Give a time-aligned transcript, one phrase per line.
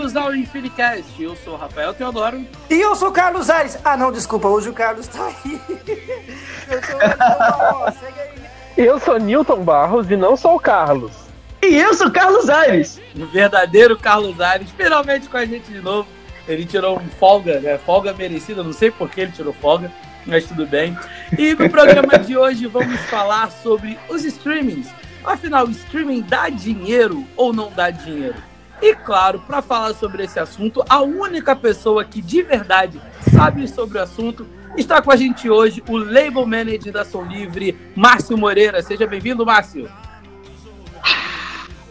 [0.00, 1.22] Bem-vindos ao Infinicast.
[1.22, 2.42] Eu sou o Rafael Teodoro.
[2.70, 3.76] E eu sou o Carlos Aires.
[3.84, 5.60] Ah, não, desculpa, hoje o Carlos tá aí.
[6.70, 8.32] Eu sou o segue aí.
[8.78, 11.12] Eu sou Newton Barros e não sou o Carlos.
[11.60, 12.98] E eu sou o Carlos Aires.
[13.14, 16.08] O verdadeiro Carlos Aires, finalmente com a gente de novo.
[16.48, 17.76] Ele tirou um folga, né?
[17.76, 19.92] Folga merecida, não sei por que ele tirou folga,
[20.24, 20.96] mas tudo bem.
[21.36, 24.88] E no programa de hoje vamos falar sobre os streamings.
[25.22, 28.49] Afinal, o streaming dá dinheiro ou não dá dinheiro?
[28.82, 33.00] E claro, para falar sobre esse assunto, a única pessoa que de verdade
[33.34, 37.76] sabe sobre o assunto está com a gente hoje, o label manager da Som Livre,
[37.94, 38.82] Márcio Moreira.
[38.82, 39.90] Seja bem-vindo, Márcio.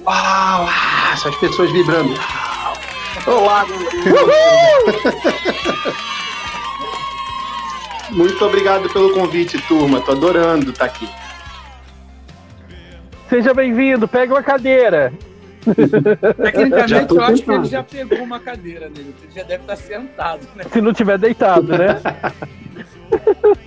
[0.03, 0.70] Uau,
[1.13, 2.13] essas pessoas vibrando.
[3.27, 3.66] Olá,
[8.09, 10.02] Muito obrigado pelo convite, turma.
[10.02, 11.08] Tô adorando estar aqui.
[13.30, 15.13] Seja bem-vindo, pega uma cadeira.
[15.65, 19.15] Tecnicamente, eu acho que ele já pegou uma cadeira nele.
[19.21, 20.63] Ele já deve estar sentado, né?
[20.71, 22.01] Se não tiver deitado, né?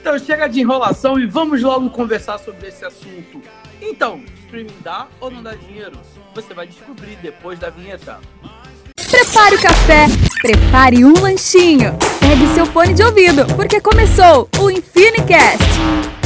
[0.00, 3.40] então chega de enrolação e vamos logo conversar sobre esse assunto.
[3.80, 5.98] Então, streaming dá ou não dá dinheiro?
[6.34, 8.20] Você vai descobrir depois da vinheta.
[9.10, 10.06] Prepare o café,
[10.40, 16.21] prepare um lanchinho, pegue seu fone de ouvido, porque começou o Infinicast.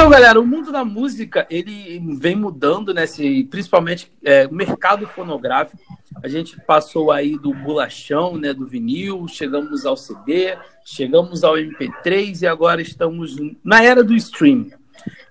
[0.00, 3.04] Então, galera, o mundo da música ele vem mudando, né?
[3.04, 5.76] Se, principalmente é, o mercado fonográfico.
[6.22, 8.54] A gente passou aí do bolachão, né?
[8.54, 10.56] Do vinil, chegamos ao CD,
[10.86, 14.72] chegamos ao MP3 e agora estamos na era do streaming.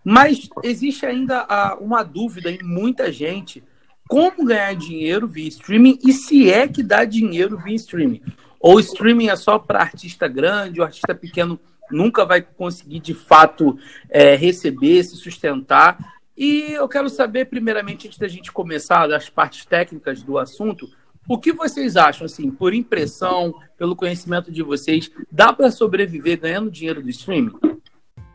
[0.03, 1.47] Mas existe ainda
[1.81, 3.64] uma dúvida em muita gente
[4.08, 8.22] como ganhar dinheiro via streaming e se é que dá dinheiro via streaming.
[8.59, 11.59] Ou streaming é só para artista grande, o artista pequeno
[11.91, 13.77] nunca vai conseguir de fato
[14.09, 15.97] é, receber, se sustentar.
[16.38, 20.89] E eu quero saber, primeiramente, antes da gente começar das partes técnicas do assunto,
[21.28, 26.72] o que vocês acham, assim, por impressão, pelo conhecimento de vocês, dá para sobreviver ganhando
[26.72, 27.53] dinheiro do streaming?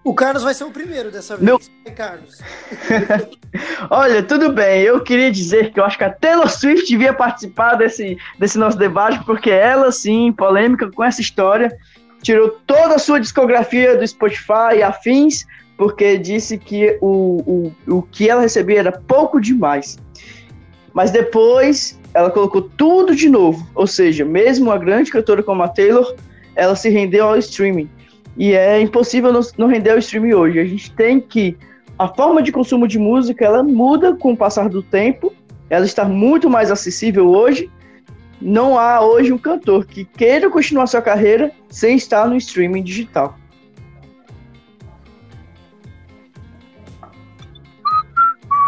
[0.04, 1.42] O Carlos vai ser o primeiro dessa vez.
[1.42, 1.58] Meu...
[1.96, 2.38] Carlos.
[3.88, 4.82] Olha, tudo bem.
[4.82, 8.76] Eu queria dizer que eu acho que a Taylor Swift devia participar desse, desse nosso
[8.76, 11.74] debate, porque ela, sim, polêmica com essa história,
[12.24, 15.46] tirou toda a sua discografia do Spotify e afins,
[15.76, 19.98] porque disse que o, o, o que ela recebia era pouco demais.
[20.92, 23.68] Mas depois ela colocou tudo de novo.
[23.74, 26.14] Ou seja, mesmo uma grande cantora como a Taylor,
[26.56, 27.90] ela se rendeu ao streaming.
[28.36, 30.58] E é impossível não, não render ao streaming hoje.
[30.58, 31.56] A gente tem que.
[31.98, 35.32] A forma de consumo de música ela muda com o passar do tempo.
[35.68, 37.70] Ela está muito mais acessível hoje
[38.40, 43.38] não há hoje um cantor que queira continuar sua carreira sem estar no streaming digital.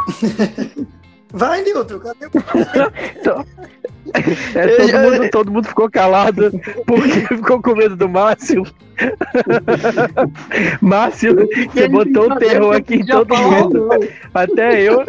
[1.33, 2.31] Vai, Nilton, cadê o.
[3.21, 3.45] então,
[4.15, 6.51] é, todo, mundo, todo mundo ficou calado
[6.87, 8.63] porque ficou com medo do Márcio.
[10.81, 11.35] Márcio,
[11.73, 13.89] você botou o terror aqui em todo mundo.
[14.33, 15.05] Até eu,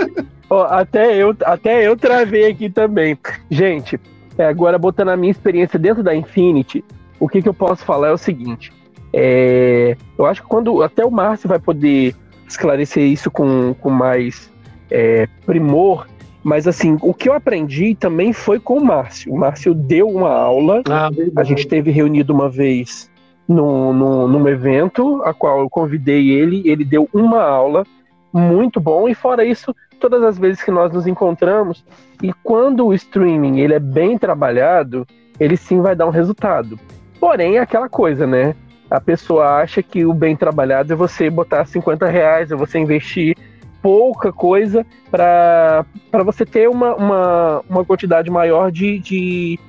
[0.50, 3.18] ó, até eu, até eu travei aqui também.
[3.50, 4.00] Gente,
[4.38, 6.84] é, agora, botando a minha experiência dentro da Infinity,
[7.20, 8.72] o que, que eu posso falar é o seguinte.
[9.12, 12.16] É, eu acho que quando até o Márcio vai poder
[12.48, 14.52] esclarecer isso com, com mais
[14.92, 16.08] é, primor,
[16.44, 19.34] mas assim, o que eu aprendi também foi com o Márcio.
[19.34, 23.10] O Márcio deu uma aula, ah, a gente teve reunido uma vez
[23.48, 27.86] num, num, num evento, a qual eu convidei ele, ele deu uma aula
[28.34, 31.86] muito bom, e fora isso, todas as vezes que nós nos encontramos,
[32.22, 35.06] e quando o streaming ele é bem trabalhado,
[35.40, 36.80] ele sim vai dar um resultado.
[37.20, 38.56] Porém, é aquela coisa, né?
[38.90, 43.36] A pessoa acha que o bem trabalhado é você botar 50 reais, é você investir
[43.82, 45.86] pouca coisa para
[46.26, 49.60] você ter uma, uma, uma quantidade maior de, de,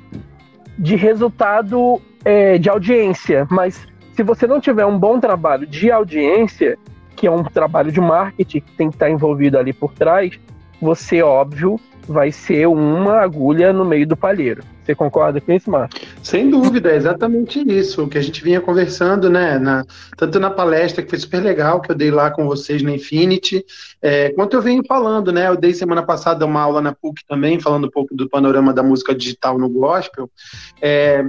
[0.79, 3.47] de resultado é, de audiência.
[3.51, 6.79] Mas se você não tiver um bom trabalho de audiência,
[7.19, 10.39] que é um trabalho de marketing que tem que estar envolvido ali por trás,
[10.81, 14.63] você, óbvio, vai ser uma agulha no meio do palheiro.
[14.83, 16.01] Você concorda com isso, Marcos?
[16.23, 18.05] Sem dúvida, é exatamente isso.
[18.05, 19.59] O que a gente vinha conversando, né?
[19.59, 19.85] Na,
[20.17, 23.63] tanto na palestra, que foi super legal, que eu dei lá com vocês na Infinity,
[24.01, 25.49] é, quanto eu venho falando, né?
[25.49, 28.83] Eu dei semana passada uma aula na PUC também, falando um pouco do panorama da
[28.83, 30.31] música digital no gospel.
[30.81, 31.27] É,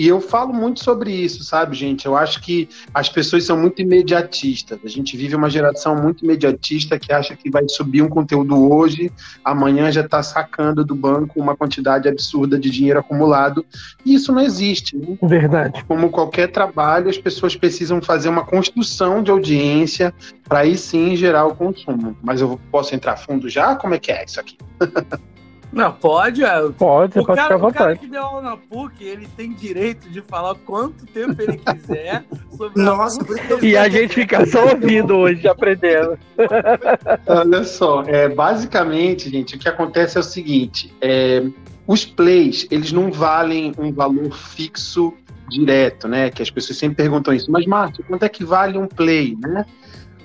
[0.00, 2.06] e eu falo muito sobre isso, sabe, gente?
[2.06, 4.78] Eu acho que as pessoas são muito imediatistas.
[4.82, 9.12] A gente vive uma geração muito imediatista que acha que vai subir um conteúdo hoje,
[9.44, 13.62] amanhã já está sacando do banco uma quantidade absurda de dinheiro acumulado.
[14.02, 14.96] E isso não existe.
[14.96, 15.18] Né?
[15.22, 15.84] Verdade.
[15.84, 20.14] Como qualquer trabalho, as pessoas precisam fazer uma construção de audiência
[20.48, 22.16] para aí sim gerar o consumo.
[22.22, 23.76] Mas eu posso entrar fundo já?
[23.76, 24.56] Como é que é isso aqui?
[25.72, 26.68] Não, pode, é.
[26.70, 27.98] Pode, o pode cara, ficar à o cara vontade.
[28.00, 32.24] que deu aula na PUC, ele tem direito de falar quanto tempo ele quiser
[32.56, 36.18] sobre a Nossa, eu E a gente fica só ouvindo hoje, aprendendo.
[37.26, 41.44] Olha só, é, basicamente, gente, o que acontece é o seguinte: é,
[41.86, 45.14] os plays, eles não valem um valor fixo
[45.48, 46.30] direto, né?
[46.30, 47.50] Que as pessoas sempre perguntam isso.
[47.50, 49.66] Mas, Márcio, quanto é que vale um play, né?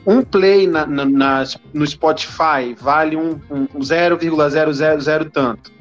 [0.06, 5.72] Um play na, na- nas- no Spotify vale um, um 0,000 tanto.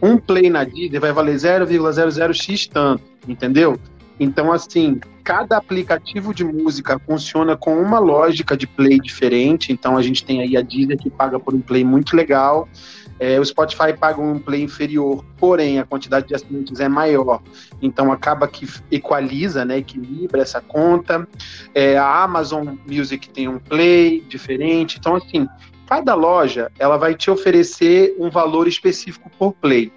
[0.00, 3.78] Um play na Deezer vai valer 0,00x tanto, entendeu?
[4.18, 9.72] Então, assim, cada aplicativo de música funciona com uma lógica de play diferente.
[9.72, 12.68] Então, a gente tem aí a Deezer que paga por um play muito legal.
[13.18, 17.42] É, o Spotify paga um play inferior, porém a quantidade de assinantes é maior.
[17.80, 21.26] Então, acaba que equaliza, né, equilibra essa conta.
[21.74, 24.98] É, a Amazon Music tem um play diferente.
[24.98, 25.46] Então, assim,
[25.86, 29.92] cada loja ela vai te oferecer um valor específico por play.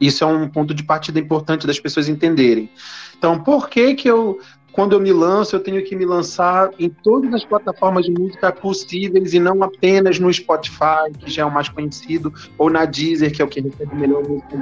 [0.00, 2.70] Isso é um ponto de partida importante das pessoas entenderem.
[3.16, 4.38] Então, por que que eu,
[4.78, 8.52] quando eu me lanço, eu tenho que me lançar em todas as plataformas de música
[8.52, 13.34] possíveis e não apenas no Spotify, que já é o mais conhecido, ou na Deezer,
[13.34, 14.56] que é o que recebe melhor música?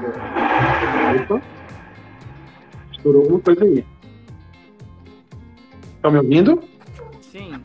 [1.22, 1.42] Opa.
[2.92, 3.84] Estourou alguma coisa aí.
[5.96, 6.62] Estão me ouvindo?
[7.20, 7.60] Sim.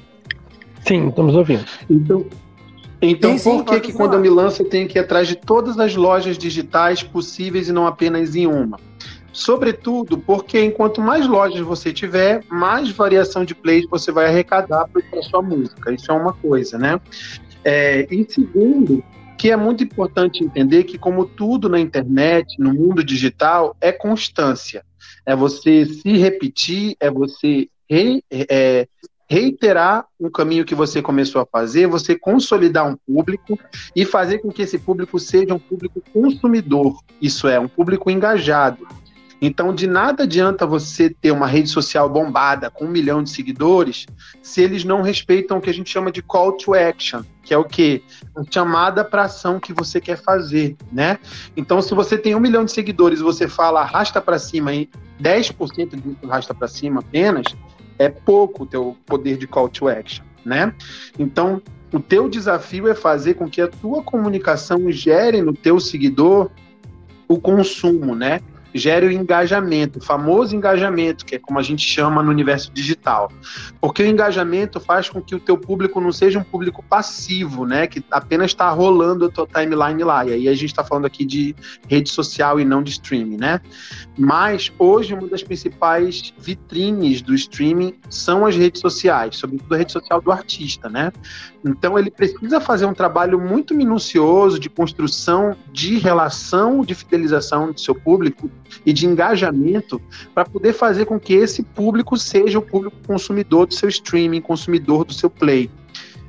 [0.86, 1.64] Sim, estamos ouvindo.
[1.90, 2.26] Então,
[3.02, 4.10] então Sim, sim, por que, que falar.
[4.10, 7.70] quando eu me lanço eu tenho que ir atrás de todas as lojas digitais possíveis
[7.70, 8.78] e não apenas em uma?
[9.34, 15.22] Sobretudo porque enquanto mais lojas você tiver, mais variação de plays você vai arrecadar para
[15.24, 15.94] sua música.
[15.94, 17.00] Isso é uma coisa, né?
[17.64, 19.04] É, e segundo,
[19.38, 24.84] que é muito importante entender que, como tudo na internet, no mundo digital, é constância.
[25.26, 28.88] É você se repetir, é você re- é,
[29.30, 33.58] reiterar um caminho que você começou a fazer, você consolidar um público
[33.96, 38.86] e fazer com que esse público seja um público consumidor, isso é, um público engajado.
[39.42, 44.06] Então, de nada adianta você ter uma rede social bombada com um milhão de seguidores
[44.40, 47.58] se eles não respeitam o que a gente chama de call to action, que é
[47.58, 48.04] o quê?
[48.36, 51.18] A chamada para ação que você quer fazer, né?
[51.58, 54.88] Então, se você tem um milhão de seguidores e você fala arrasta para cima e
[55.20, 57.48] 10% disso arrasta para cima apenas,
[57.98, 60.72] é pouco o teu poder de call to action, né?
[61.18, 61.60] Então,
[61.92, 66.52] o teu desafio é fazer com que a tua comunicação gere no teu seguidor
[67.28, 68.40] o consumo, né?
[68.74, 73.32] Gere o engajamento, o famoso engajamento, que é como a gente chama no universo digital.
[73.80, 77.88] Porque o engajamento faz com que o teu público não seja um público passivo, né?
[77.88, 80.26] Que apenas está rolando a tua timeline lá.
[80.26, 81.56] E aí a gente está falando aqui de
[81.88, 83.60] rede social e não de streaming, né?
[84.18, 89.92] Mas hoje uma das principais vitrines do streaming são as redes sociais, sobretudo a rede
[89.92, 91.12] social do artista, né?
[91.66, 97.80] Então ele precisa fazer um trabalho muito minucioso de construção de relação, de fidelização do
[97.80, 98.50] seu público
[98.86, 100.02] e de engajamento
[100.34, 105.06] para poder fazer com que esse público seja o público consumidor do seu streaming, consumidor
[105.06, 105.70] do seu play.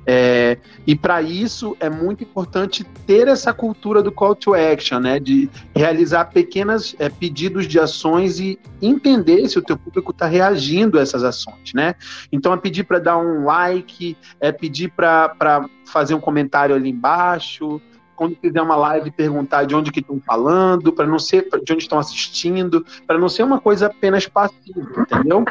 [0.05, 5.21] É, e para isso é muito importante ter essa cultura do call to action, né?
[5.21, 10.99] De realizar pequenos é, pedidos de ações e entender se o teu público está reagindo
[10.99, 11.95] a essas ações, né?
[12.33, 17.81] Então é pedir para dar um like, é pedir para fazer um comentário ali embaixo,
[18.23, 21.83] quando fizer uma live perguntar de onde que estão falando, para não ser de onde
[21.83, 25.45] estão assistindo, para não ser uma coisa apenas passiva, entendeu?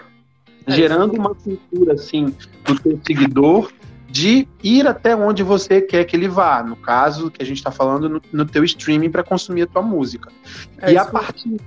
[0.65, 3.73] É, Gerando uma cultura assim do teu seguidor
[4.07, 6.63] de ir até onde você quer que ele vá.
[6.63, 9.81] No caso, que a gente está falando no, no teu streaming para consumir a tua
[9.81, 10.31] música.
[10.77, 11.57] É e, a partir,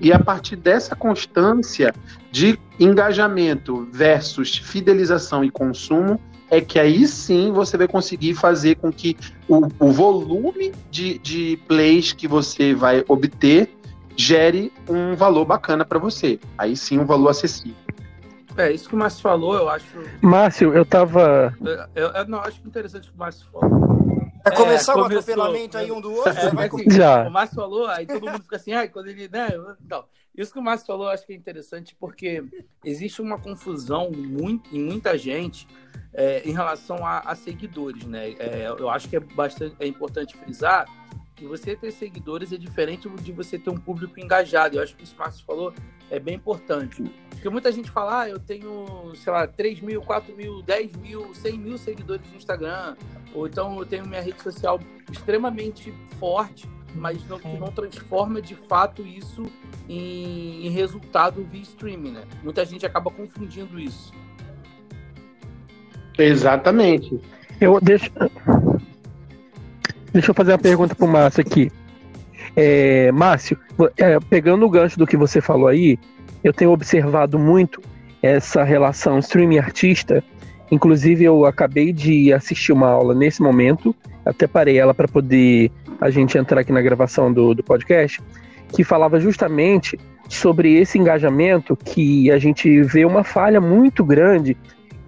[0.00, 1.94] e a partir dessa constância
[2.32, 6.18] de engajamento versus fidelização e consumo,
[6.50, 9.16] é que aí sim você vai conseguir fazer com que
[9.48, 13.70] o, o volume de, de plays que você vai obter
[14.16, 16.40] gere um valor bacana para você.
[16.56, 17.76] Aí sim um valor acessível.
[18.56, 19.86] É, isso que o Márcio falou, eu acho.
[20.20, 21.54] Márcio, eu tava.
[21.94, 24.17] Eu, eu não acho interessante o que o Márcio falou.
[24.48, 25.20] Vai começar o começou.
[25.20, 26.30] atropelamento aí um do outro?
[26.30, 27.28] É, vai mas assim, Já.
[27.28, 29.28] o Márcio falou, aí todo mundo fica assim, ai, quando ele.
[29.28, 29.48] Né?
[29.84, 30.04] Então,
[30.36, 32.44] isso que o Márcio falou, eu acho que é interessante, porque
[32.84, 35.66] existe uma confusão muito, em muita gente
[36.12, 38.30] é, em relação a, a seguidores, né?
[38.38, 40.86] É, eu acho que é bastante é importante frisar
[41.38, 44.76] que você ter seguidores é diferente de você ter um público engajado.
[44.76, 45.72] Eu acho que isso que o Márcio falou
[46.10, 47.02] é bem importante.
[47.30, 51.32] Porque muita gente fala, ah, eu tenho, sei lá, 3 mil, 4 mil, 10 mil,
[51.32, 52.96] 100 mil seguidores no Instagram.
[53.32, 54.80] Ou então eu tenho minha rede social
[55.12, 59.44] extremamente forte, mas não, que não transforma de fato isso
[59.88, 62.24] em, em resultado via streaming, né?
[62.42, 64.12] Muita gente acaba confundindo isso.
[66.18, 67.20] Exatamente.
[67.60, 68.10] Eu, deixa,
[70.12, 71.70] deixa eu fazer uma pergunta pro Márcio aqui.
[72.56, 73.58] É, Márcio,
[73.96, 75.98] é, pegando o gancho do que você falou aí,
[76.42, 77.80] eu tenho observado muito
[78.22, 80.22] essa relação streaming-artista.
[80.70, 86.10] Inclusive, eu acabei de assistir uma aula nesse momento, até parei ela para poder a
[86.10, 88.20] gente entrar aqui na gravação do, do podcast,
[88.72, 89.98] que falava justamente
[90.28, 94.56] sobre esse engajamento que a gente vê uma falha muito grande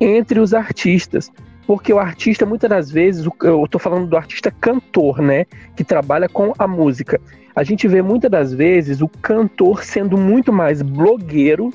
[0.00, 1.30] entre os artistas.
[1.70, 5.46] Porque o artista, muitas das vezes, eu estou falando do artista cantor, né?
[5.76, 7.20] Que trabalha com a música.
[7.54, 11.70] A gente vê muitas das vezes o cantor sendo muito mais blogueiro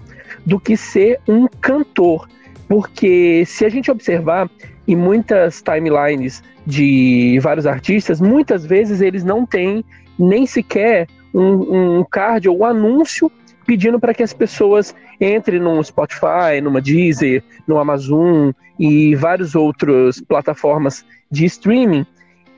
[0.45, 2.27] do que ser um cantor.
[2.67, 4.49] Porque se a gente observar
[4.85, 9.81] em muitas timelines de vários artistas, muitas vezes eles não têm
[10.19, 13.31] nem sequer um, um card ou um anúncio
[13.65, 20.21] pedindo para que as pessoas entrem no Spotify, numa Deezer, no Amazon e várias outras
[20.21, 22.05] plataformas de streaming.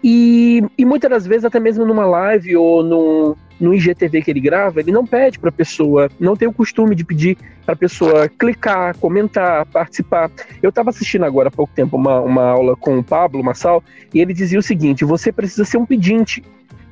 [0.03, 4.39] E, e muitas das vezes, até mesmo numa live ou no, no IGTV que ele
[4.39, 7.77] grava, ele não pede para a pessoa, não tem o costume de pedir para a
[7.77, 10.29] pessoa clicar, comentar, participar.
[10.61, 13.83] Eu estava assistindo agora há pouco tempo uma, uma aula com o Pablo Massal
[14.13, 16.43] e ele dizia o seguinte: você precisa ser um pedinte.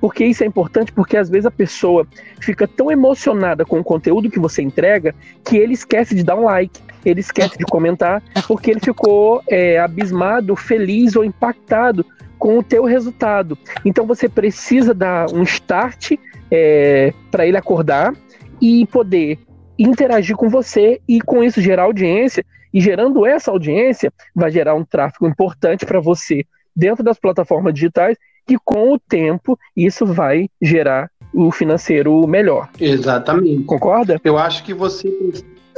[0.06, 2.06] Porque isso é importante, porque às vezes a pessoa
[2.40, 6.44] fica tão emocionada com o conteúdo que você entrega que ele esquece de dar um
[6.44, 12.06] like, ele esquece de comentar, porque ele ficou é, abismado, feliz ou impactado
[12.38, 13.58] com o teu resultado.
[13.84, 16.12] Então você precisa dar um start
[16.52, 18.14] é, para ele acordar
[18.62, 19.40] e poder
[19.76, 22.46] interagir com você e com isso gerar audiência.
[22.72, 26.46] E gerando essa audiência, vai gerar um tráfego importante para você
[26.76, 32.70] dentro das plataformas digitais que com o tempo isso vai gerar o financeiro melhor.
[32.80, 33.64] Exatamente.
[33.64, 34.20] Concorda?
[34.24, 35.12] Eu acho que você.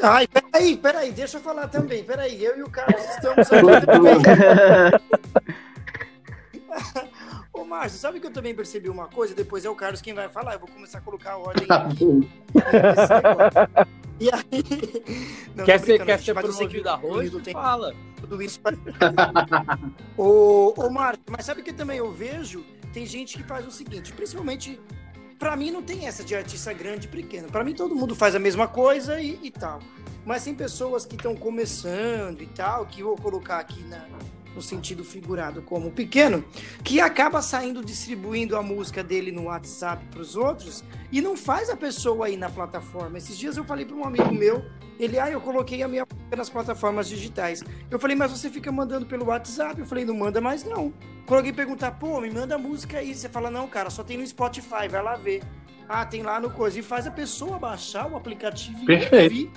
[0.01, 2.03] Ai, peraí, peraí, deixa eu falar também.
[2.03, 3.67] Peraí, eu e o Carlos estamos aqui.
[7.53, 9.33] Ô, Márcio, sabe que eu também percebi uma coisa?
[9.33, 10.53] Depois é o Carlos quem vai falar.
[10.53, 12.29] Eu vou começar a colocar a ordem Tá aqui.
[14.19, 14.41] E aí...
[15.55, 17.31] Não, quer ser, quer ser mas que promovido arroz?
[17.43, 17.93] Tem Fala.
[18.19, 18.59] tudo isso.
[20.17, 22.65] ô, ô, Márcio, mas sabe que também eu vejo?
[22.91, 24.79] Tem gente que faz o seguinte, principalmente...
[25.37, 27.47] Pra mim não tem essa de artista grande e pequeno.
[27.49, 29.79] Pra mim todo mundo faz a mesma coisa e, e tal.
[30.25, 34.03] Mas tem pessoas que estão começando e tal, que eu vou colocar aqui na,
[34.57, 36.43] no sentido figurado como pequeno,
[36.83, 41.69] que acaba saindo distribuindo a música dele no WhatsApp para os outros e não faz
[41.69, 43.19] a pessoa aí na plataforma.
[43.19, 44.65] Esses dias eu falei para um amigo meu,
[44.99, 47.63] ele, ah, eu coloquei a minha música nas plataformas digitais.
[47.89, 49.79] Eu falei, mas você fica mandando pelo WhatsApp?
[49.79, 50.91] Eu falei, não manda mais não.
[51.27, 54.17] Quando alguém perguntar, pô, me manda a música aí, você fala, não, cara, só tem
[54.17, 55.43] no Spotify, vai lá ver.
[55.87, 56.79] Ah, tem lá no coisa.
[56.79, 59.23] E faz a pessoa baixar o aplicativo e Perfeito.
[59.23, 59.51] ouvir.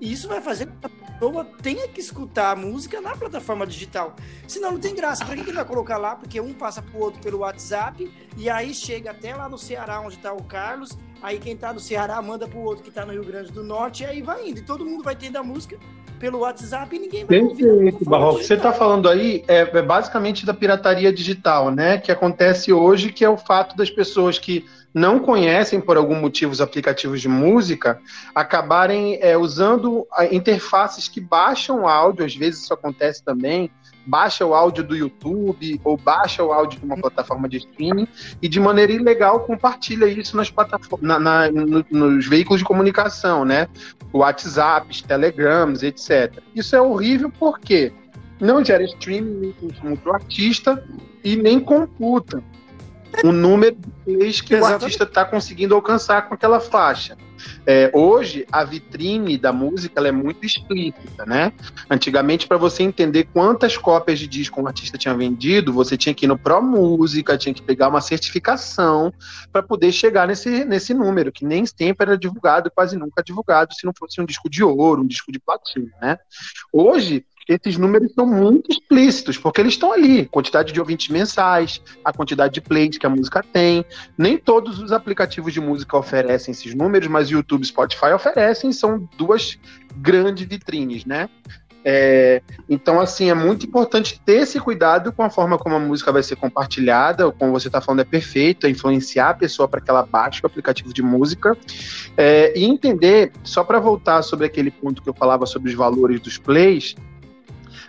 [0.00, 3.66] E isso vai fazer com que a pessoa tenha que escutar a música na plataforma
[3.66, 4.14] digital.
[4.46, 5.24] Senão não tem graça.
[5.24, 6.16] Pra que ele vai colocar lá?
[6.16, 10.18] Porque um passa pro outro pelo WhatsApp e aí chega até lá no Ceará, onde
[10.18, 10.96] tá o Carlos.
[11.24, 14.02] Aí quem tá no Ceará manda pro outro que tá no Rio Grande do Norte
[14.02, 14.58] e aí vai indo.
[14.58, 15.78] E todo mundo vai tendo a música
[16.20, 17.64] pelo WhatsApp e ninguém vai ouvir.
[17.64, 18.44] Perfeito, plataforma Barroco.
[18.44, 18.74] Você está digital.
[18.74, 21.96] falando aí é, é basicamente da pirataria digital, né?
[21.96, 26.52] Que acontece hoje, que é o fato das pessoas que não conhecem por algum motivo
[26.52, 27.98] os aplicativos de música
[28.34, 33.70] acabarem é, usando interfaces que baixam o áudio, às vezes isso acontece também,
[34.06, 38.06] baixa o áudio do YouTube ou baixa o áudio de uma plataforma de streaming
[38.42, 43.44] e de maneira ilegal compartilha isso nas plataformas, na- na- no- nos veículos de comunicação,
[43.44, 43.66] né?
[44.12, 46.40] WhatsApps, Telegrams, etc.
[46.54, 47.92] Isso é horrível porque
[48.40, 50.84] não gera streaming nem para o artista
[51.22, 52.42] e nem computa
[53.22, 57.16] o número de plays que o artista está conseguindo alcançar com aquela faixa.
[57.66, 61.52] É, hoje, a vitrine da música é muito explícita, né?
[61.90, 66.26] Antigamente, para você entender quantas cópias de disco um artista tinha vendido, você tinha que
[66.26, 69.12] ir no Pro Música, tinha que pegar uma certificação
[69.52, 73.84] para poder chegar nesse, nesse número, que nem sempre era divulgado, quase nunca divulgado, se
[73.84, 76.18] não fosse um disco de ouro, um disco de platina, né?
[76.72, 82.12] Hoje, esses números são muito explícitos, porque eles estão ali, quantidade de ouvintes mensais, a
[82.12, 83.84] quantidade de plays que a música tem.
[84.16, 89.08] Nem todos os aplicativos de música oferecem esses números, mas YouTube e Spotify oferecem, são
[89.16, 89.58] duas
[89.96, 91.28] grandes vitrines, né?
[91.86, 96.10] É, então, assim, é muito importante ter esse cuidado com a forma como a música
[96.10, 99.90] vai ser compartilhada, como você está falando, é perfeito, é influenciar a pessoa para que
[99.90, 101.56] ela baixe o aplicativo de música.
[102.16, 106.20] É, e entender, só para voltar sobre aquele ponto que eu falava sobre os valores
[106.20, 106.94] dos plays,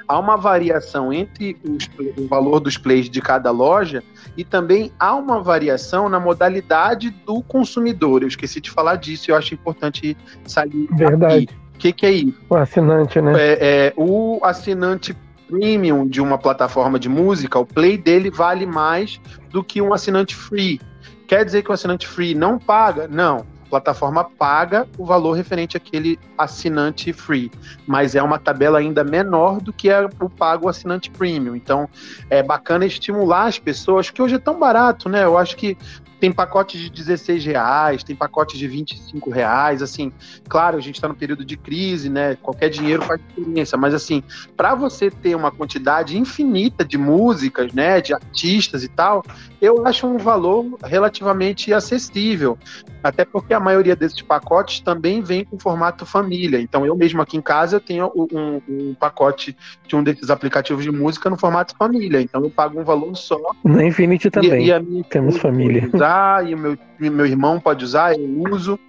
[0.08, 4.04] há uma variação entre os- o valor dos plays de cada loja
[4.38, 8.22] e também há uma variação na modalidade do consumidor.
[8.22, 11.44] Eu esqueci de falar disso e eu acho importante salientar Verdade.
[11.46, 11.66] aqui.
[11.76, 12.40] O que, que é isso?
[12.50, 13.34] O assinante, né?
[13.36, 13.58] É,
[13.88, 15.16] é, o assinante
[15.48, 19.20] premium de uma plataforma de música, o play dele vale mais
[19.50, 20.80] do que um assinante free.
[21.28, 23.08] Quer dizer que o assinante free não paga?
[23.08, 23.46] Não.
[23.70, 27.52] Plataforma paga o valor referente àquele assinante free,
[27.88, 31.56] mas é uma tabela ainda menor do que é o pago assinante premium.
[31.56, 31.90] Então,
[32.30, 35.24] é bacana estimular as pessoas, que hoje é tão barato, né?
[35.24, 35.78] Eu acho que
[36.25, 40.12] tem pacotes de 16 reais, tem pacotes de 25 reais, assim,
[40.50, 42.36] claro, a gente está no período de crise, né?
[42.41, 44.24] Qualquer dinheiro faz diferença, mas assim,
[44.58, 49.24] para você ter uma quantidade infinita de músicas, né, de artistas e tal,
[49.62, 52.58] eu acho um valor relativamente acessível.
[53.03, 56.60] Até porque a maioria desses pacotes também vem com formato família.
[56.60, 59.55] Então, eu mesmo aqui em casa eu tenho um, um pacote
[59.88, 62.20] de um desses aplicativos de música no formato família.
[62.20, 63.39] Então, eu pago um valor só.
[63.63, 64.67] Na Infinity também.
[64.67, 65.88] E, e temos família.
[66.16, 68.80] Usar, e o meu, meu irmão pode usar, eu uso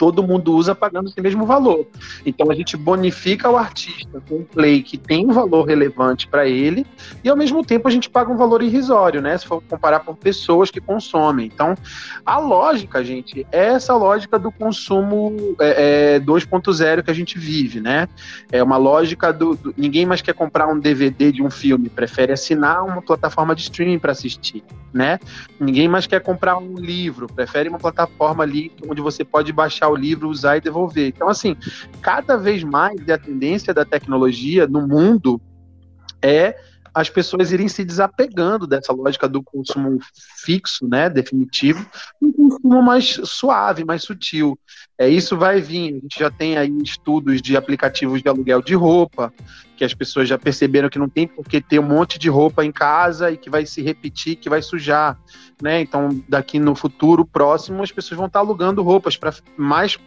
[0.00, 1.86] todo mundo usa pagando esse mesmo valor.
[2.24, 6.48] Então a gente bonifica o artista com um play que tem um valor relevante para
[6.48, 6.86] ele
[7.22, 9.36] e ao mesmo tempo a gente paga um valor irrisório, né?
[9.36, 11.50] Se for comparar por pessoas que consomem.
[11.52, 11.74] Então
[12.24, 17.78] a lógica, gente, é essa lógica do consumo é, é 2.0 que a gente vive,
[17.78, 18.08] né?
[18.50, 22.32] É uma lógica do, do, ninguém mais quer comprar um DVD de um filme, prefere
[22.32, 24.64] assinar uma plataforma de streaming para assistir,
[24.94, 25.20] né?
[25.58, 29.96] Ninguém mais quer comprar um livro, prefere uma plataforma ali onde você pode baixar o
[29.96, 31.08] livro, usar e devolver.
[31.08, 31.56] Então, assim,
[32.00, 35.40] cada vez mais a tendência da tecnologia no mundo
[36.22, 36.56] é
[36.94, 39.98] as pessoas irem se desapegando dessa lógica do consumo
[40.44, 41.86] fixo, né, definitivo,
[42.20, 44.58] um consumo mais suave, mais sutil.
[44.98, 45.94] É isso vai vir.
[45.94, 49.32] A gente já tem aí estudos de aplicativos de aluguel de roupa,
[49.76, 52.64] que as pessoas já perceberam que não tem por que ter um monte de roupa
[52.64, 55.18] em casa e que vai se repetir, que vai sujar,
[55.62, 55.80] né?
[55.80, 59.98] Então, daqui no futuro próximo, as pessoas vão estar alugando roupas para mais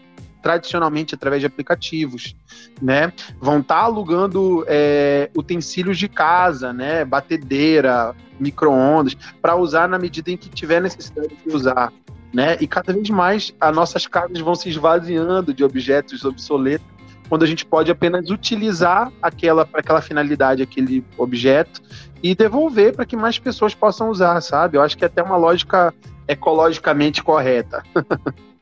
[0.44, 2.36] tradicionalmente através de aplicativos,
[2.82, 3.12] né?
[3.40, 7.06] Vão estar tá alugando é, utensílios de casa, né?
[7.06, 11.91] Batedeira, micro-ondas, para usar na medida em que tiver necessidade de usar,
[12.34, 12.58] né?
[12.60, 16.86] E cada vez mais as nossas casas vão se esvaziando de objetos obsoletos,
[17.30, 21.82] quando a gente pode apenas utilizar aquela para aquela finalidade, aquele objeto
[22.22, 24.78] e devolver para que mais pessoas possam usar, sabe?
[24.78, 25.94] Eu acho que é até uma lógica
[26.28, 27.82] ecologicamente correta.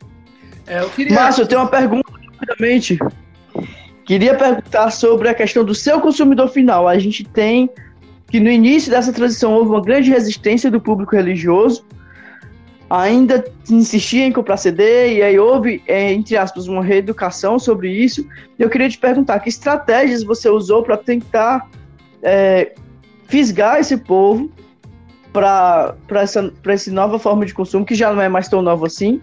[0.72, 1.14] É, eu queria...
[1.14, 2.98] Márcio, eu tenho uma pergunta rapidamente.
[4.06, 6.88] Queria perguntar sobre a questão do seu consumidor final.
[6.88, 7.70] A gente tem
[8.30, 11.86] que no início dessa transição houve uma grande resistência do público religioso,
[12.90, 18.26] ainda insistia em comprar CD, e aí houve, é, entre aspas, uma reeducação sobre isso.
[18.58, 21.70] Eu queria te perguntar, que estratégias você usou para tentar
[22.24, 22.74] é,
[23.28, 24.50] fisgar esse povo
[25.34, 29.20] para essa, essa nova forma de consumo, que já não é mais tão nova assim,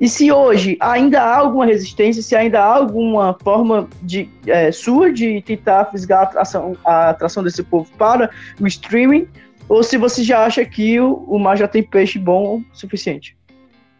[0.00, 5.12] e se hoje ainda há alguma resistência, se ainda há alguma forma de, é, sua
[5.12, 9.28] de tentar fisgar a atração, a atração desse povo para o streaming,
[9.68, 13.36] ou se você já acha que o, o mar já tem peixe bom o suficiente.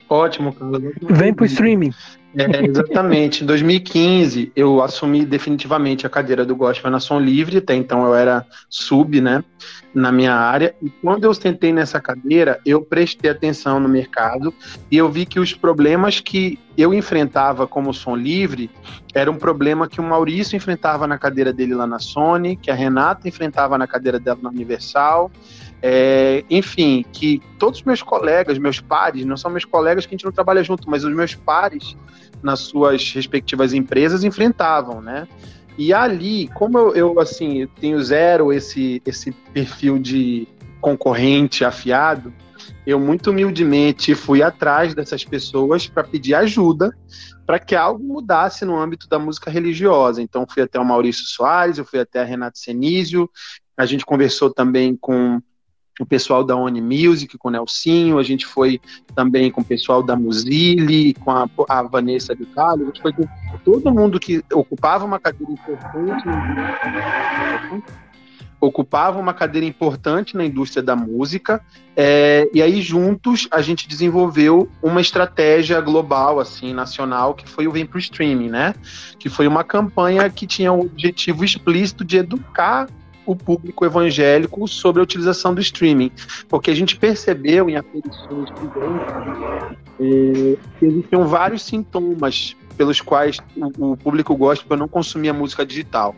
[0.08, 0.82] Ótimo, Carlos.
[1.02, 1.92] Vem pro streaming.
[2.36, 3.44] É, exatamente.
[3.44, 8.14] Em 2015, eu assumi definitivamente a cadeira do gospel na Som Livre, até então eu
[8.14, 9.44] era sub, né,
[9.94, 10.74] na minha área.
[10.83, 14.55] E quando eu sentei nessa cadeira, eu prestei atenção no mercado
[14.90, 18.70] e eu vi que os problemas que eu enfrentava como Som Livre
[19.14, 22.74] era um problema que o Maurício enfrentava na cadeira dele lá na Sony, que a
[22.74, 25.31] Renata enfrentava na cadeira dela na Universal.
[25.83, 30.16] É, enfim, que todos os meus colegas, meus pares, não são meus colegas que a
[30.16, 31.96] gente não trabalha junto, mas os meus pares
[32.42, 35.26] nas suas respectivas empresas enfrentavam, né?
[35.80, 40.46] E ali, como eu, eu assim, tenho zero esse, esse perfil de
[40.78, 42.34] concorrente afiado,
[42.86, 46.94] eu muito humildemente fui atrás dessas pessoas para pedir ajuda
[47.46, 50.20] para que algo mudasse no âmbito da música religiosa.
[50.20, 53.26] Então fui até o Maurício Soares, eu fui até a Renato Senísio,
[53.74, 55.40] a gente conversou também com
[56.02, 58.80] o pessoal da Oni Music, com o Nelsinho, a gente foi
[59.14, 63.12] também com o pessoal da Muzili, com a, a Vanessa de Carlos, a gente foi
[63.12, 63.26] com
[63.64, 66.24] todo mundo que ocupava uma cadeira importante
[68.60, 71.62] ocupava uma cadeira importante na indústria da música,
[71.96, 77.72] é, e aí juntos a gente desenvolveu uma estratégia global, assim, nacional, que foi o
[77.72, 78.74] Vem Pro Streaming, né?
[79.18, 82.86] Que foi uma campanha que tinha o objetivo explícito de educar
[83.30, 86.10] o público evangélico sobre a utilização do streaming,
[86.48, 88.50] porque a gente percebeu em aferições
[90.00, 96.14] é, que existiam vários sintomas pelos quais o, o público gospel não consumia música digital.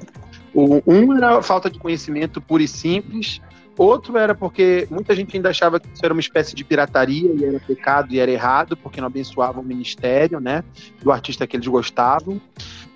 [0.55, 3.43] O, um era a falta de conhecimento puro e simples,
[3.77, 7.45] Outro era porque muita gente ainda achava que isso era uma espécie de pirataria e
[7.45, 10.63] era pecado e era errado, porque não abençoava o ministério, né,
[11.03, 12.41] do artista que eles gostavam.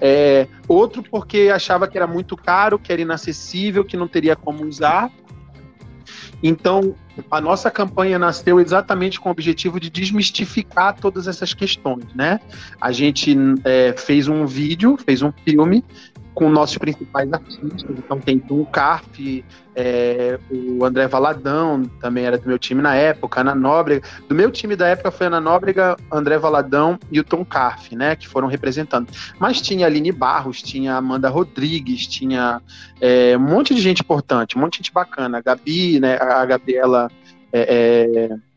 [0.00, 4.64] É, outro porque achava que era muito caro, que era inacessível, que não teria como
[4.66, 5.10] usar.
[6.42, 6.94] Então,
[7.30, 12.38] a nossa campanha nasceu exatamente com o objetivo de desmistificar todas essas questões, né?
[12.80, 13.34] A gente
[13.64, 15.82] é, fez um vídeo, fez um filme
[16.36, 17.82] com nossos principais artistas.
[17.88, 19.42] Então tem o Carf,
[19.74, 24.06] é, o André Valadão, também era do meu time na época, Ana Nóbrega.
[24.28, 28.14] Do meu time da época foi Ana Nóbrega, André Valadão e o Tom Carf, né?
[28.14, 29.08] Que foram representando.
[29.38, 32.60] Mas tinha Aline Barros, tinha Amanda Rodrigues, tinha
[33.00, 35.38] é, um monte de gente importante, um monte de gente bacana.
[35.38, 36.18] A Gabi, né?
[36.20, 37.10] A Gabriela.
[37.50, 38.55] É, é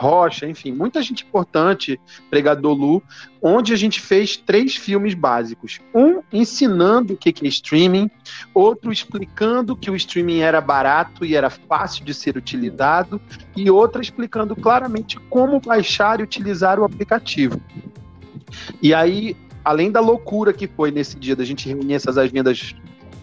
[0.00, 3.02] Rocha, enfim, muita gente importante, Pregador Lu,
[3.42, 5.78] onde a gente fez três filmes básicos.
[5.94, 8.10] Um ensinando o que é streaming,
[8.54, 13.20] outro explicando que o streaming era barato e era fácil de ser utilizado,
[13.54, 17.60] e outra explicando claramente como baixar e utilizar o aplicativo.
[18.80, 22.74] E aí, além da loucura que foi nesse dia da gente reunir essas agendas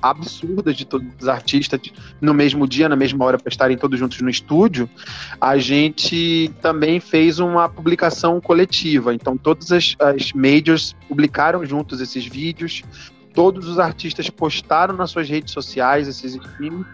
[0.01, 1.79] absurdas de todos os artistas
[2.21, 4.89] no mesmo dia, na mesma hora, para estarem todos juntos no estúdio,
[5.39, 9.13] a gente também fez uma publicação coletiva.
[9.13, 12.83] Então, todas as, as majors publicaram juntos esses vídeos,
[13.33, 16.85] todos os artistas postaram nas suas redes sociais esses streams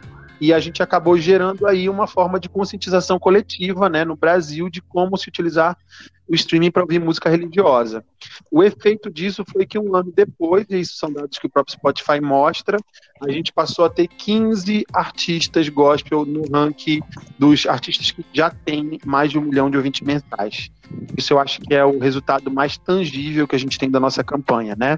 [0.43, 4.81] e a gente acabou gerando aí uma forma de conscientização coletiva né, no Brasil de
[4.81, 5.77] como se utilizar
[6.27, 8.03] o streaming para ouvir música religiosa.
[8.49, 11.73] O efeito disso foi que um ano depois, e isso são dados que o próprio
[11.73, 12.77] Spotify mostra,
[13.21, 17.01] a gente passou a ter 15 artistas gospel no ranking
[17.37, 20.71] dos artistas que já têm mais de um milhão de ouvintes mensais.
[21.17, 24.23] Isso eu acho que é o resultado mais tangível que a gente tem da nossa
[24.23, 24.97] campanha, né?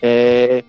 [0.00, 0.64] É,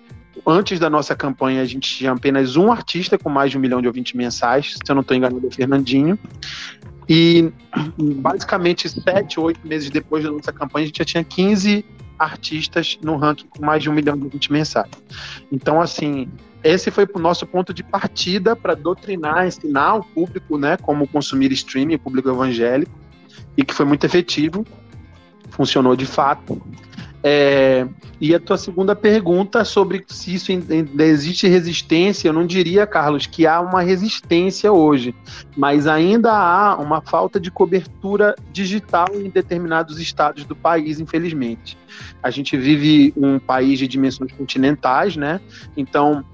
[0.46, 3.80] antes da nossa campanha, a gente tinha apenas um artista com mais de um milhão
[3.80, 6.18] de ouvintes mensais, se eu não estou enganado, é o Fernandinho.
[7.08, 7.52] E
[7.98, 11.84] basicamente sete, oito meses depois da nossa campanha, a gente já tinha 15
[12.18, 14.90] artistas no ranking com mais de um milhão de ouvintes mensais.
[15.52, 16.28] Então, assim,
[16.64, 21.52] esse foi o nosso ponto de partida para doutrinar, ensinar o público, né, como consumir
[21.52, 22.92] streaming, o público evangélico,
[23.56, 24.66] e que foi muito efetivo,
[25.50, 26.60] funcionou de fato.
[27.22, 27.86] É,
[28.20, 30.52] e a tua segunda pergunta sobre se isso
[30.98, 35.14] existe resistência, eu não diria, Carlos, que há uma resistência hoje,
[35.56, 41.76] mas ainda há uma falta de cobertura digital em determinados estados do país, infelizmente.
[42.22, 45.40] A gente vive um país de dimensões continentais, né?
[45.76, 46.24] Então,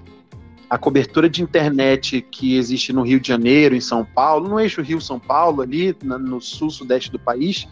[0.73, 4.81] a cobertura de internet que existe no Rio de Janeiro, em São Paulo, no eixo
[4.81, 7.67] Rio-São Paulo, ali no sul-sudeste do país,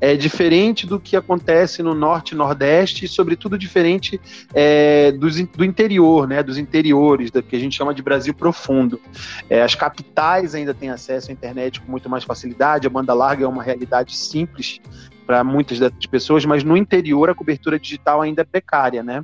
[0.00, 4.20] é diferente do que acontece no norte e nordeste, e sobretudo diferente
[4.52, 9.00] é, dos, do interior, né, dos interiores, da, que a gente chama de Brasil profundo.
[9.48, 13.44] É, as capitais ainda têm acesso à internet com muito mais facilidade, a banda larga
[13.44, 14.80] é uma realidade simples
[15.24, 19.22] para muitas dessas pessoas, mas no interior a cobertura digital ainda é precária, né?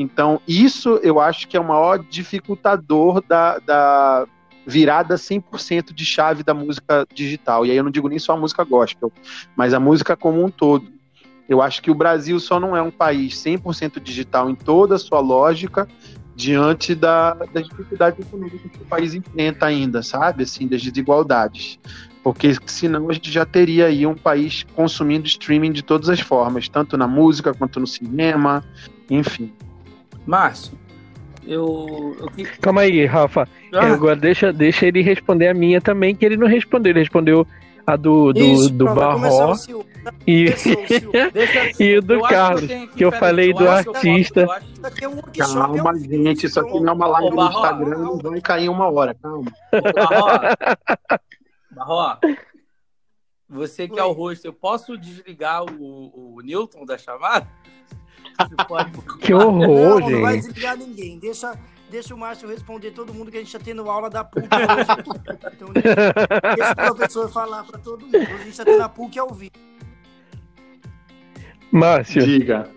[0.00, 4.26] Então, isso eu acho que é o maior dificultador da, da
[4.66, 7.66] virada 100% de chave da música digital.
[7.66, 9.12] E aí eu não digo nem só a música gospel,
[9.54, 10.90] mas a música como um todo.
[11.46, 14.98] Eu acho que o Brasil só não é um país 100% digital em toda a
[14.98, 15.86] sua lógica
[16.34, 20.44] diante da, das dificuldades econômicas que o país enfrenta ainda, sabe?
[20.44, 21.78] Assim, das desigualdades.
[22.22, 26.68] Porque senão a gente já teria aí um país consumindo streaming de todas as formas,
[26.68, 28.64] tanto na música quanto no cinema,
[29.10, 29.52] enfim.
[30.30, 30.78] Márcio,
[31.44, 32.46] eu, eu...
[32.60, 33.48] Calma aí, Rafa.
[33.74, 33.92] Ah.
[33.92, 36.92] Agora deixa, deixa ele responder a minha também, que ele não respondeu.
[36.92, 37.44] Ele respondeu
[37.84, 39.56] a do, do, Isso, do Barró
[40.24, 40.46] e,
[41.80, 44.46] e o do Carlos, que, que eu falei do artista.
[45.36, 49.14] calma, gente, isso aqui não é uma live no Instagram, não vai cair uma hora,
[49.14, 49.52] calma.
[51.72, 52.18] Barró,
[53.48, 57.48] você que é o rosto, eu posso desligar o, o Newton da chamada?
[59.20, 60.12] que horror, não, gente.
[60.12, 61.18] Não vai desligar ninguém.
[61.18, 61.58] Deixa,
[61.90, 65.30] deixa o Márcio responder todo mundo que a gente está tendo aula da PUC hoje.
[65.52, 65.94] Então deixa,
[66.56, 68.16] deixa o professor falar para todo mundo.
[68.16, 69.52] a gente está tendo a PUC ao vivo.
[71.70, 72.24] Márcio.
[72.24, 72.68] Diga.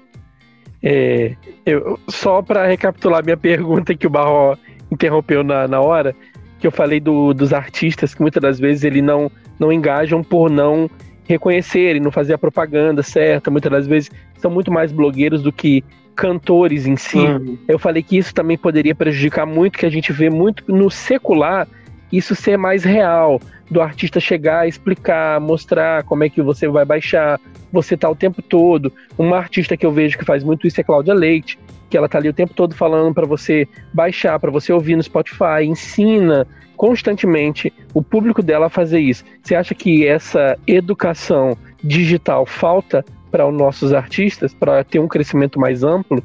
[0.81, 1.35] É,
[1.65, 4.57] eu, só para recapitular minha pergunta que o Barro
[4.91, 6.13] interrompeu na, na hora,
[6.59, 10.49] que eu falei do, dos artistas que muitas das vezes ele não, não engajam por
[10.49, 10.89] não
[11.25, 15.83] reconhecerem, não fazer a propaganda certa, muitas das vezes são muito mais blogueiros do que
[16.15, 17.17] cantores em si.
[17.17, 17.57] Uhum.
[17.67, 21.67] Eu falei que isso também poderia prejudicar muito, que a gente vê muito no secular
[22.12, 27.39] isso ser mais real, do artista chegar, explicar, mostrar como é que você vai baixar,
[27.71, 28.93] você tá o tempo todo.
[29.17, 31.57] Uma artista que eu vejo que faz muito isso é Cláudia Leite,
[31.89, 35.01] que ela tá ali o tempo todo falando para você baixar, para você ouvir no
[35.01, 39.23] Spotify, ensina constantemente o público dela fazer isso.
[39.41, 45.59] Você acha que essa educação digital falta para os nossos artistas para ter um crescimento
[45.59, 46.23] mais amplo?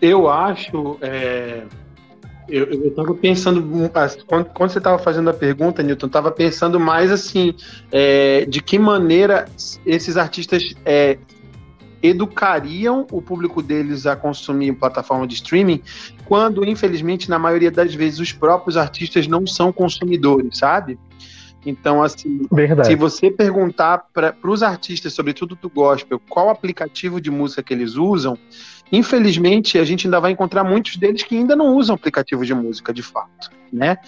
[0.00, 1.62] Eu acho, é,
[2.48, 3.90] Eu, eu tava pensando,
[4.26, 7.54] quando, quando você estava fazendo a pergunta, Newton, eu tava pensando mais assim,
[7.92, 9.44] é, de que maneira
[9.84, 11.18] esses artistas é,
[12.02, 15.82] educariam o público deles a consumir plataforma de streaming,
[16.24, 20.98] quando, infelizmente, na maioria das vezes, os próprios artistas não são consumidores, sabe?
[21.66, 22.88] Então, assim, Verdade.
[22.88, 27.96] se você perguntar para os artistas, sobretudo do gospel, qual aplicativo de música que eles
[27.96, 28.38] usam,
[28.92, 32.92] infelizmente a gente ainda vai encontrar muitos deles que ainda não usam aplicativo de música
[32.92, 33.98] de fato, né?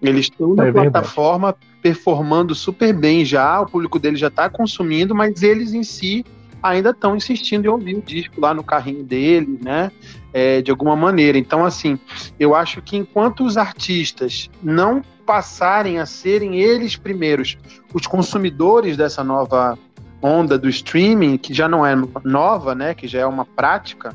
[0.00, 5.14] Eles estão na é plataforma performando super bem já, o público deles já está consumindo,
[5.14, 6.24] mas eles em si
[6.62, 9.90] ainda estão insistindo em ouvir o disco lá no carrinho dele, né?
[10.32, 11.38] É, de alguma maneira.
[11.38, 11.98] Então, assim,
[12.38, 17.56] eu acho que enquanto os artistas não passarem a serem eles primeiros
[17.92, 19.78] os consumidores dessa nova
[20.20, 21.94] onda do streaming, que já não é
[22.24, 22.94] nova, né?
[22.94, 24.14] Que já é uma prática,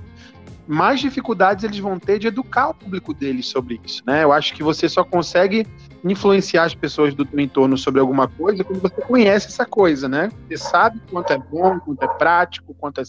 [0.73, 4.23] mais dificuldades eles vão ter de educar o público deles sobre isso, né?
[4.23, 5.65] Eu acho que você só consegue
[6.03, 10.29] influenciar as pessoas do teu entorno sobre alguma coisa quando você conhece essa coisa, né?
[10.47, 13.03] Você sabe quanto é bom, quanto é prático, quanto é,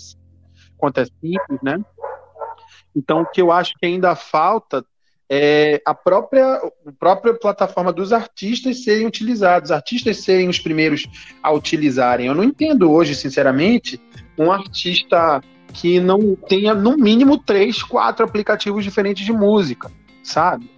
[0.77, 1.81] quanto é simples, né?
[2.95, 4.85] Então, o que eu acho que ainda falta
[5.29, 11.09] é a própria, a própria plataforma dos artistas serem utilizados, artistas serem os primeiros
[11.43, 12.27] a utilizarem.
[12.27, 14.01] Eu não entendo hoje, sinceramente,
[14.39, 15.43] um artista
[15.75, 19.91] que não tenha no mínimo três, quatro aplicativos diferentes de música,
[20.23, 20.71] sabe?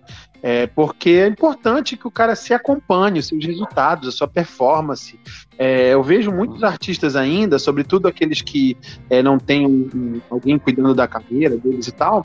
[0.43, 5.19] É, porque é importante que o cara se acompanhe, os seus resultados, a sua performance.
[5.59, 8.77] É, eu vejo muitos artistas ainda, sobretudo aqueles que
[9.11, 12.25] é, não têm um, alguém cuidando da carreira deles e tal.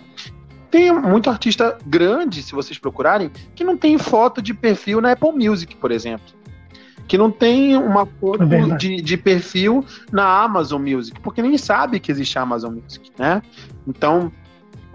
[0.69, 5.33] Tem muito artista grande, se vocês procurarem, que não tem foto de perfil na Apple
[5.33, 6.40] Music, por exemplo
[7.11, 11.99] que não tem uma foto é de, de, perfil na Amazon Music, porque nem sabe
[11.99, 13.41] que existe a Amazon Music, né?
[13.85, 14.31] Então,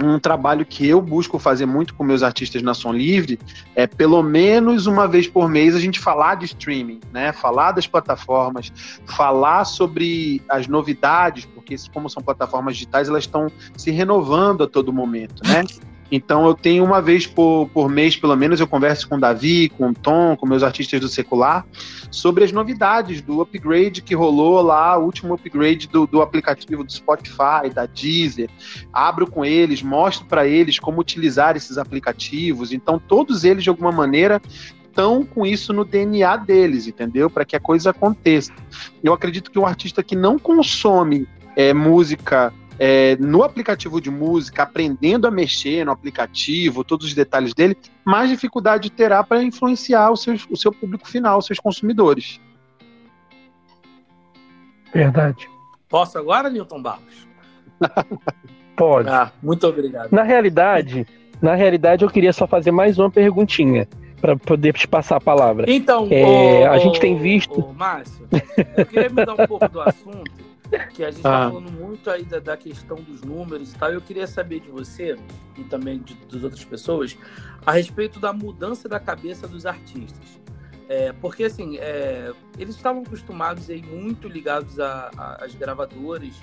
[0.03, 3.39] um trabalho que eu busco fazer muito com meus artistas na Som Livre
[3.75, 7.35] é pelo menos uma vez por mês a gente falar de streaming, né?
[7.35, 8.73] Falar das plataformas,
[9.05, 14.91] falar sobre as novidades, porque como são plataformas digitais, elas estão se renovando a todo
[14.91, 15.63] momento, né?
[16.11, 19.69] Então eu tenho uma vez por, por mês, pelo menos, eu converso com o Davi,
[19.71, 21.67] com o Tom, com meus artistas do secular,
[22.11, 26.93] sobre as novidades do upgrade que rolou lá, o último upgrade do, do aplicativo do
[26.93, 28.49] Spotify, da Deezer.
[28.93, 32.73] Abro com eles, mostro para eles como utilizar esses aplicativos.
[32.73, 34.41] Então, todos eles, de alguma maneira,
[34.87, 37.29] estão com isso no DNA deles, entendeu?
[37.29, 38.53] Para que a coisa aconteça.
[39.03, 44.63] Eu acredito que um artista que não consome é, música é, no aplicativo de música,
[44.63, 50.17] aprendendo a mexer no aplicativo, todos os detalhes dele, mais dificuldade terá para influenciar o
[50.17, 52.41] seu, o seu público final, os seus consumidores.
[54.93, 55.49] Verdade.
[55.89, 57.29] Posso agora, Newton Barros?
[58.77, 59.09] Pode.
[59.09, 60.13] Ah, muito obrigado.
[60.13, 61.07] Na realidade,
[61.41, 63.89] na realidade, eu queria só fazer mais uma perguntinha
[64.21, 65.67] para poder te passar a palavra.
[65.69, 67.61] Então, é, a gente tem visto.
[67.61, 68.27] Ô, Márcio,
[68.77, 70.47] eu queria mudar um pouco do assunto
[70.93, 71.51] que a gente está ah.
[71.51, 73.93] falando muito aí da, da, questão dos números e tal.
[73.93, 75.17] Eu queria saber de você
[75.57, 77.17] e também de, das outras pessoas
[77.65, 80.41] a respeito da mudança da cabeça dos artistas.
[80.89, 86.35] É, porque assim, é, eles estavam acostumados aí muito ligados às gravadoras,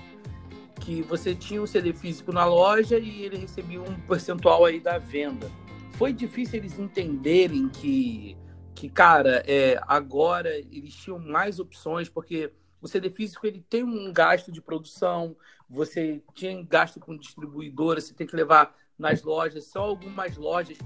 [0.82, 4.98] que você tinha um CD físico na loja e ele recebia um percentual aí da
[4.98, 5.50] venda.
[5.94, 8.36] Foi difícil eles entenderem que,
[8.76, 12.52] que cara, é, agora eles tinham mais opções, porque
[12.84, 15.38] o CD físico ele tem um gasto de produção,
[15.69, 20.78] você tinha gasto com distribuidora, você tem que levar nas lojas, só algumas lojas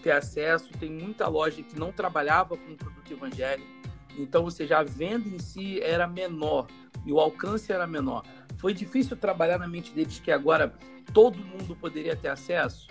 [0.00, 3.68] ter acesso, tem muita loja que não trabalhava com produto evangélico,
[4.16, 6.68] então, ou seja, a venda em si era menor
[7.04, 8.24] e o alcance era menor.
[8.56, 10.72] Foi difícil trabalhar na mente deles que agora
[11.12, 12.86] todo mundo poderia ter acesso?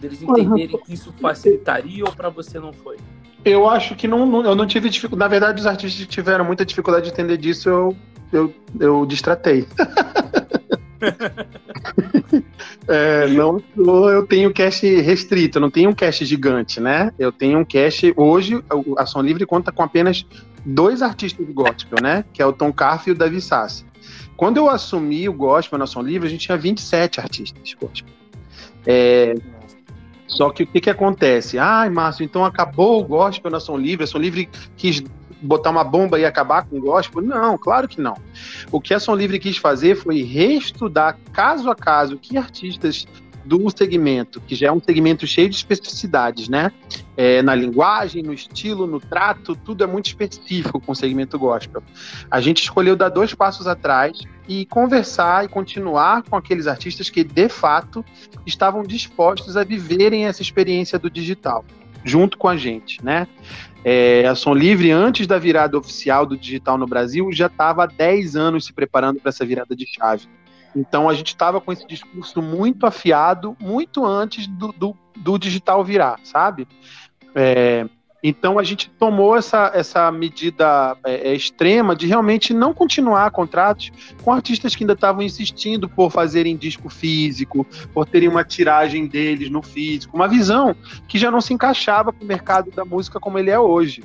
[0.00, 2.96] Deles entenderem que isso facilitaria ou para você não foi?
[3.44, 5.20] Eu acho que não, não, eu não tive dificuldade.
[5.20, 7.96] Na verdade, os artistas tiveram muita dificuldade de entender disso, eu,
[8.32, 9.66] eu, eu distratei.
[12.86, 17.12] é, não, eu tenho cache restrito, não tenho um cache gigante, né?
[17.18, 18.12] Eu tenho um cache.
[18.16, 18.62] Hoje,
[18.98, 20.26] a Ação Livre conta com apenas
[20.64, 22.24] dois artistas de gospel, né?
[22.32, 23.84] Que é o Tom Carf e o Davi Sassi.
[24.36, 28.12] Quando eu assumi o gospel na Ação Livre, a gente tinha 27 artistas gospel.
[28.86, 29.34] É,
[30.30, 31.58] só que o que, que acontece?
[31.58, 35.02] Ai, Márcio, então acabou o gospel na Ação Livre, a Ação Livre quis
[35.42, 37.22] botar uma bomba e acabar com o gospel?
[37.22, 38.14] Não, claro que não.
[38.70, 43.06] O que a Ação Livre quis fazer foi reestudar caso a caso que artistas
[43.44, 46.72] do segmento, que já é um segmento cheio de especificidades, né?
[47.16, 51.82] É, na linguagem, no estilo, no trato, tudo é muito específico com o segmento gospel.
[52.30, 57.24] A gente escolheu dar dois passos atrás e conversar e continuar com aqueles artistas que,
[57.24, 58.04] de fato,
[58.46, 61.64] estavam dispostos a viverem essa experiência do digital,
[62.04, 63.26] junto com a gente, né?
[63.82, 67.86] É, a Som Livre, antes da virada oficial do digital no Brasil, já estava há
[67.86, 70.28] 10 anos se preparando para essa virada de chave.
[70.74, 75.84] Então a gente estava com esse discurso muito afiado, muito antes do, do, do digital
[75.84, 76.66] virar, sabe?
[77.34, 77.86] É,
[78.22, 83.90] então a gente tomou essa, essa medida é, é, extrema de realmente não continuar contratos
[84.22, 89.50] com artistas que ainda estavam insistindo por fazerem disco físico, por terem uma tiragem deles
[89.50, 90.76] no físico, uma visão
[91.08, 94.02] que já não se encaixava para o mercado da música como ele é hoje.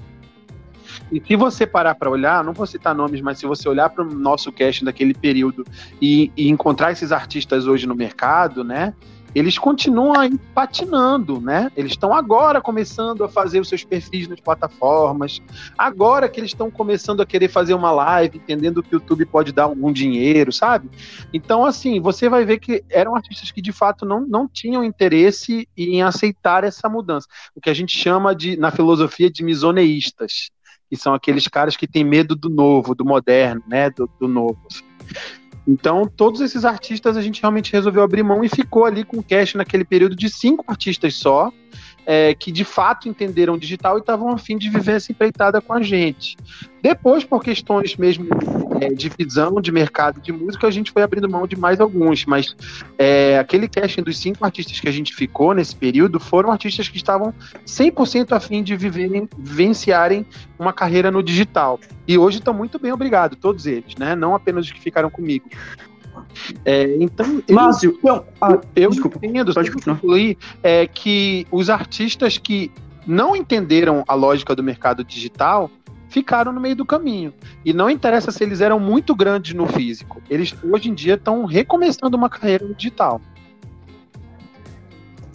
[1.11, 4.03] E se você parar para olhar, não vou citar nomes, mas se você olhar para
[4.03, 5.65] o nosso casting daquele período
[6.01, 8.93] e, e, encontrar esses artistas hoje no mercado, né?
[9.35, 11.69] Eles continuam aí patinando, né?
[11.75, 15.41] Eles estão agora começando a fazer os seus perfis nas plataformas,
[15.77, 19.51] agora que eles estão começando a querer fazer uma live, entendendo que o YouTube pode
[19.51, 20.89] dar algum dinheiro, sabe?
[21.33, 25.67] Então, assim, você vai ver que eram artistas que de fato não, não tinham interesse
[25.75, 27.27] em aceitar essa mudança.
[27.53, 30.49] O que a gente chama de, na filosofia, de misoneístas
[30.89, 34.59] que são aqueles caras que têm medo do novo, do moderno, né, do, do novo.
[35.67, 39.23] Então, todos esses artistas a gente realmente resolveu abrir mão e ficou ali com o
[39.23, 41.51] cash naquele período de cinco artistas só,
[42.05, 45.73] é, que de fato entenderam digital e estavam a fim de viver essa empreitada com
[45.73, 46.37] a gente.
[46.81, 48.27] Depois, por questões mesmo
[48.79, 52.25] é, de visão de mercado de música, a gente foi abrindo mão de mais alguns,
[52.25, 52.55] mas
[52.97, 56.97] é, aquele casting dos cinco artistas que a gente ficou nesse período foram artistas que
[56.97, 57.33] estavam
[57.65, 60.25] 100% a fim de viverem, vivenciarem
[60.59, 61.79] uma carreira no digital.
[62.07, 64.15] E hoje estão muito bem, obrigado, todos eles, né?
[64.15, 65.49] Não apenas os que ficaram comigo.
[66.63, 72.71] É, então, Márcio, eu, ah, eu desculpa, entendo, pode concluir, é que os artistas que
[73.05, 75.69] não entenderam a lógica do mercado digital
[76.09, 77.33] ficaram no meio do caminho.
[77.63, 80.21] E não interessa se eles eram muito grandes no físico.
[80.29, 83.21] Eles hoje em dia estão recomeçando uma carreira no digital.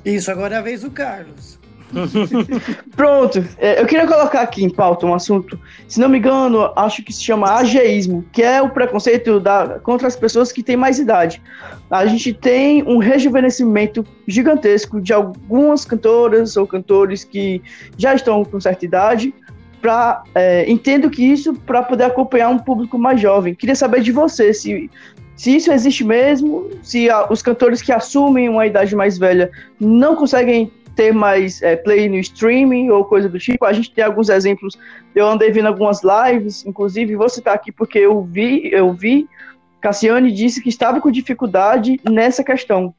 [0.05, 1.60] Isso, agora é a vez do Carlos.
[2.97, 7.03] Pronto, é, eu queria colocar aqui em pauta um assunto, se não me engano, acho
[7.03, 10.99] que se chama ageísmo, que é o preconceito da, contra as pessoas que têm mais
[10.99, 11.43] idade.
[11.91, 17.63] A gente tem um rejuvenescimento gigantesco de algumas cantoras ou cantores que
[17.97, 19.35] já estão com certa idade,
[19.81, 23.55] pra, é, entendo que isso para poder acompanhar um público mais jovem.
[23.55, 24.91] Queria saber de você se
[25.41, 29.51] se isso existe mesmo, se a, os cantores que assumem uma idade mais velha
[29.81, 33.65] não conseguem ter mais é, play no streaming ou coisa do tipo.
[33.65, 34.79] A gente tem alguns exemplos.
[35.15, 39.29] Eu andei vendo algumas lives, inclusive vou citar aqui porque eu vi, eu vi.
[39.81, 42.95] Cassiane disse que estava com dificuldade nessa questão.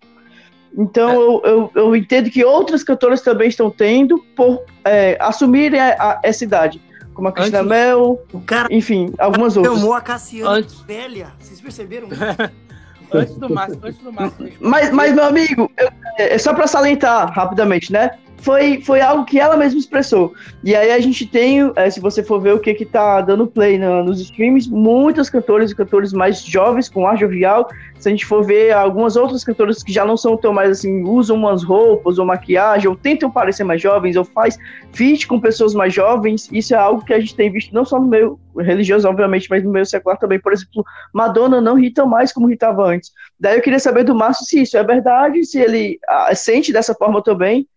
[0.78, 1.16] Então é.
[1.16, 6.20] eu, eu, eu, entendo que outras cantoras também estão tendo por é, assumirem a, a,
[6.24, 6.82] essa idade.
[7.14, 8.22] Como a Cristina Mel,
[8.70, 9.76] enfim, algumas outras.
[9.76, 10.80] Tomou a Cassiane Antes...
[10.82, 11.28] velha.
[11.40, 12.08] Vocês perceberam?
[13.14, 14.54] Antes do Márcio, antes do Márcio.
[14.60, 18.12] Mas, mas, meu amigo, eu, é só para salientar rapidamente, né?
[18.42, 20.34] Foi, foi algo que ela mesma expressou.
[20.64, 23.46] E aí a gente tem, é, se você for ver o que que tá dando
[23.46, 27.70] play no, nos streams, muitos cantores e cantores mais jovens, com ar jovial.
[28.00, 31.04] Se a gente for ver algumas outras cantoras que já não são tão mais assim,
[31.04, 34.58] usam umas roupas ou maquiagem, ou tentam parecer mais jovens, ou faz
[34.92, 38.00] feat com pessoas mais jovens, isso é algo que a gente tem visto não só
[38.00, 40.40] no meio religioso, obviamente, mas no meio secular também.
[40.40, 43.12] Por exemplo, Madonna não irrita mais como irritava antes.
[43.40, 46.96] Daí eu queria saber do Márcio se isso é verdade, se ele ah, sente dessa
[46.96, 47.68] forma também,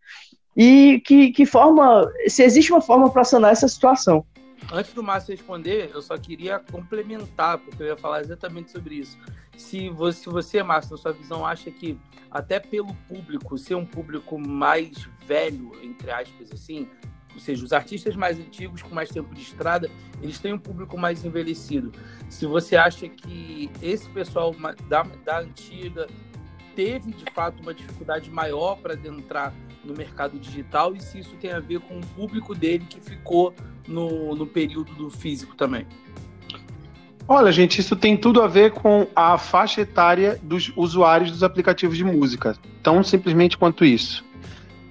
[0.56, 4.24] e que, que forma, se existe uma forma para sanar essa situação.
[4.72, 9.18] Antes do Márcio responder, eu só queria complementar, porque eu ia falar exatamente sobre isso.
[9.56, 11.98] Se você, se você Márcio, na sua visão, acha que
[12.30, 16.88] até pelo público, ser um público mais velho, entre aspas, assim,
[17.32, 19.90] ou seja, os artistas mais antigos, com mais tempo de estrada,
[20.22, 21.92] eles têm um público mais envelhecido.
[22.28, 24.54] Se você acha que esse pessoal
[24.88, 26.06] da, da antiga
[26.74, 29.52] teve, de fato, uma dificuldade maior para adentrar
[29.85, 33.55] no mercado digital e se isso tem a ver com o público dele que ficou
[33.87, 35.87] no, no período do físico também.
[37.26, 41.97] Olha, gente, isso tem tudo a ver com a faixa etária dos usuários dos aplicativos
[41.97, 42.55] de música.
[42.82, 44.22] Tão simplesmente quanto isso.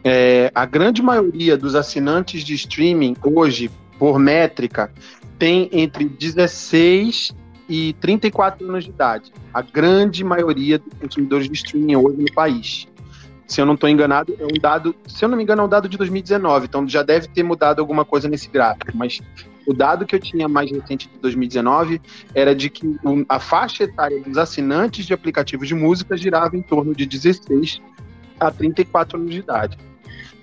[0.03, 3.69] É, a grande maioria dos assinantes de streaming hoje,
[3.99, 4.91] por métrica,
[5.37, 7.35] tem entre 16
[7.69, 9.31] e 34 anos de idade.
[9.53, 12.87] A grande maioria dos consumidores de streaming hoje no país
[13.53, 15.69] se eu não estou enganado, é um dado, se eu não me engano, é um
[15.69, 19.21] dado de 2019, então já deve ter mudado alguma coisa nesse gráfico, mas
[19.67, 22.01] o dado que eu tinha mais recente de 2019
[22.33, 22.97] era de que
[23.29, 27.79] a faixa etária dos assinantes de aplicativos de música girava em torno de 16
[28.39, 29.77] a 34 anos de idade.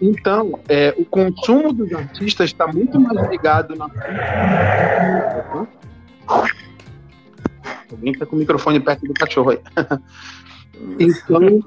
[0.00, 3.90] Então, é, o consumo dos artistas está muito mais ligado na.
[7.90, 9.58] Alguém está com o microfone perto do cachorro aí.
[10.98, 11.60] então,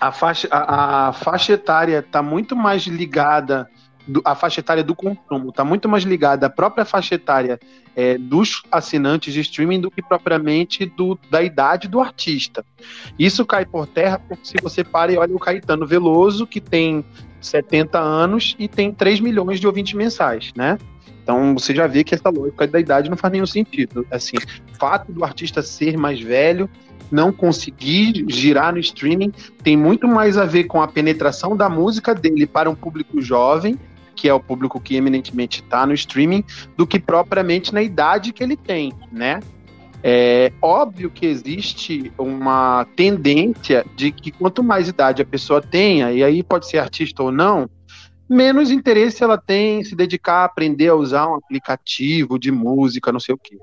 [0.00, 3.68] a faixa, a, a faixa etária está muito mais ligada
[4.06, 7.58] do, a faixa etária do consumo está muito mais ligada à própria faixa etária
[7.94, 12.64] é, dos assinantes de streaming do que propriamente do, da idade do artista.
[13.18, 17.04] Isso cai por terra porque se você para e olha o Caetano Veloso, que tem
[17.40, 20.78] 70 anos e tem 3 milhões de ouvintes mensais, né?
[21.22, 24.06] Então você já vê que essa lógica da idade não faz nenhum sentido.
[24.12, 26.70] Assim, o fato do artista ser mais velho,
[27.10, 29.32] não conseguir girar no streaming,
[29.62, 33.78] tem muito mais a ver com a penetração da música dele para um público jovem
[34.16, 36.42] que é o público que eminentemente está no streaming,
[36.76, 39.40] do que propriamente na idade que ele tem, né?
[40.02, 46.24] É óbvio que existe uma tendência de que quanto mais idade a pessoa tenha, e
[46.24, 47.68] aí pode ser artista ou não,
[48.28, 53.12] menos interesse ela tem em se dedicar a aprender a usar um aplicativo de música,
[53.12, 53.58] não sei o quê.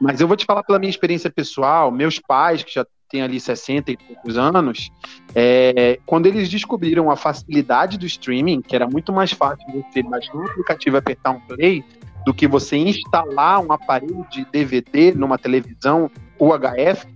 [0.00, 3.40] Mas eu vou te falar pela minha experiência pessoal, meus pais, que já tem ali
[3.40, 4.90] 60 e poucos anos,
[5.34, 10.36] é, quando eles descobriram a facilidade do streaming, que era muito mais fácil você baixar
[10.36, 11.84] um aplicativo e apertar um play,
[12.24, 17.06] do que você instalar um aparelho de DVD numa televisão UHF,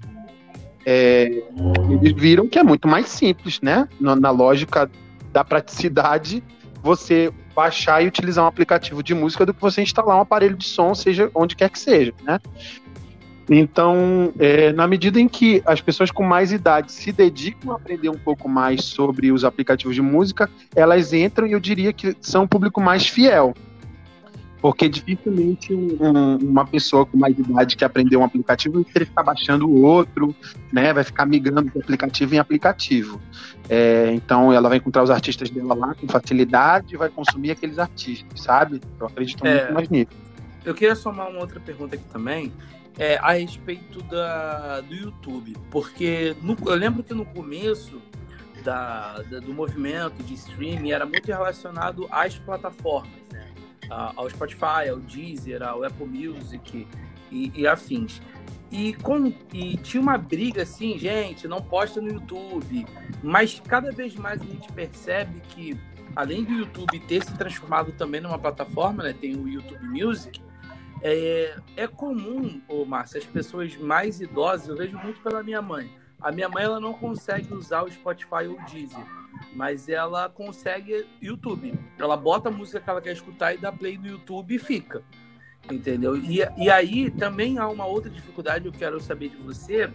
[0.86, 1.42] é,
[1.90, 3.88] eles viram que é muito mais simples, né?
[4.00, 4.90] Na, na lógica
[5.32, 6.42] da praticidade,
[6.82, 10.66] você baixar e utilizar um aplicativo de música do que você instalar um aparelho de
[10.66, 12.40] som, seja onde quer que seja, né?
[13.48, 18.08] Então, é, na medida em que as pessoas com mais idade se dedicam a aprender
[18.08, 22.44] um pouco mais sobre os aplicativos de música, elas entram e eu diria que são
[22.44, 23.54] um público mais fiel.
[24.64, 29.22] Porque dificilmente um, uma pessoa com mais idade que aprendeu um aplicativo vai querer ficar
[29.22, 30.34] baixando o outro,
[30.72, 30.90] né?
[30.90, 33.20] Vai ficar migrando de aplicativo em aplicativo.
[33.68, 37.78] É, então ela vai encontrar os artistas dela lá com facilidade e vai consumir aqueles
[37.78, 38.80] artistas, sabe?
[38.98, 40.12] Eu acredito é, muito mais nisso.
[40.64, 42.50] Eu queria somar uma outra pergunta aqui também,
[42.98, 45.58] é, a respeito da, do YouTube.
[45.70, 48.00] Porque no, eu lembro que no começo
[48.64, 53.43] da, da, do movimento de streaming era muito relacionado às plataformas, né?
[53.90, 56.86] Ao Spotify, ao Deezer, ao Apple Music
[57.30, 58.20] e, e afins.
[58.70, 62.86] E, com, e tinha uma briga assim, gente, não posta no YouTube.
[63.22, 65.78] Mas cada vez mais a gente percebe que,
[66.16, 69.12] além do YouTube ter se transformado também numa plataforma, né?
[69.12, 70.40] Tem o YouTube Music,
[71.02, 75.90] é, é comum, ô, Márcio, as pessoas mais idosas, eu vejo muito pela minha mãe.
[76.20, 79.04] A minha mãe ela não consegue usar o Spotify ou o Deezer,
[79.52, 81.74] mas ela consegue YouTube.
[81.98, 85.02] Ela bota a música que ela quer escutar e dá play no YouTube e fica.
[85.70, 86.16] Entendeu?
[86.16, 89.90] E, e aí também há uma outra dificuldade eu quero saber de você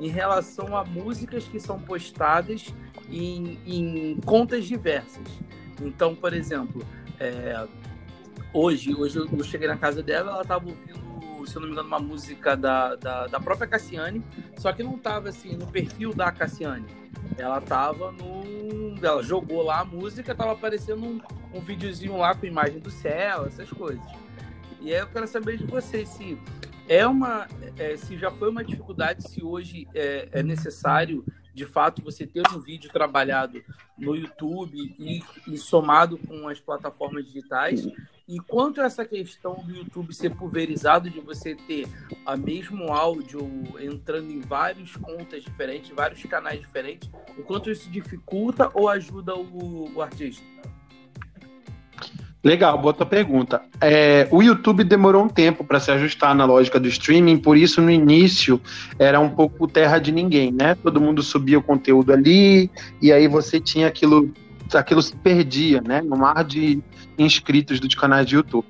[0.00, 2.72] em relação a músicas que são postadas
[3.10, 5.26] em, em contas diversas.
[5.82, 6.84] Então, por exemplo,
[7.18, 7.66] é,
[8.52, 11.07] hoje, hoje eu cheguei na casa dela, ela tava ouvindo,
[11.48, 14.22] se eu não me engano, uma música da, da, da própria Cassiane,
[14.56, 16.86] só que não tava assim no perfil da Cassiane.
[17.36, 18.96] Ela tava no.
[19.00, 21.20] Ela jogou lá a música, tava aparecendo um,
[21.54, 24.04] um videozinho lá com imagem do céu, essas coisas.
[24.80, 26.38] E aí eu quero saber de vocês se
[26.88, 27.46] é uma.
[27.76, 31.24] É, se já foi uma dificuldade, se hoje é, é necessário
[31.54, 33.62] de fato você ter um vídeo trabalhado
[33.96, 37.84] no YouTube e, e, somado com as plataformas digitais
[38.28, 41.88] e quanto a essa questão do YouTube ser pulverizado, de você ter
[42.26, 43.40] a mesmo áudio
[43.80, 49.90] entrando em várias contas diferentes, vários canais diferentes, o quanto isso dificulta ou ajuda o,
[49.94, 50.44] o artista?
[52.44, 53.62] Legal, boa tua pergunta.
[53.80, 57.80] É, o YouTube demorou um tempo para se ajustar na lógica do streaming, por isso
[57.80, 58.60] no início
[58.98, 60.74] era um pouco terra de ninguém, né?
[60.76, 62.70] Todo mundo subia o conteúdo ali
[63.00, 64.30] e aí você tinha aquilo
[64.76, 66.82] aquilo se perdia, né, no mar de
[67.18, 68.66] inscritos dos canais de YouTube.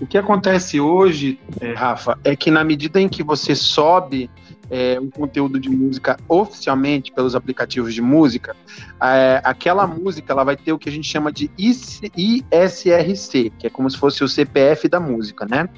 [0.00, 4.30] O que acontece hoje, é, Rafa, é que na medida em que você sobe
[4.70, 8.54] é, um conteúdo de música oficialmente pelos aplicativos de música,
[9.02, 13.70] é, aquela música ela vai ter o que a gente chama de ISRC, que é
[13.70, 15.68] como se fosse o CPF da música, né?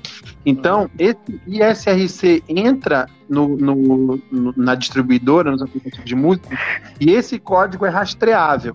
[0.45, 6.49] Então, esse ISRC entra no, no, no, na distribuidora, nos aplicativos de música,
[7.01, 8.75] e esse código é rastreável.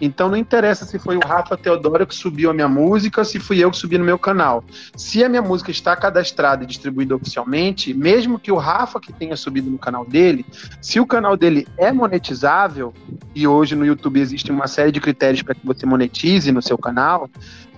[0.00, 3.58] Então não interessa se foi o Rafa Teodoro que subiu a minha música, se fui
[3.58, 4.64] eu que subi no meu canal.
[4.96, 9.36] Se a minha música está cadastrada e distribuída oficialmente, mesmo que o Rafa que tenha
[9.36, 10.44] subido no canal dele,
[10.80, 12.92] se o canal dele é monetizável,
[13.34, 16.78] e hoje no YouTube existe uma série de critérios para que você monetize no seu
[16.78, 17.28] canal,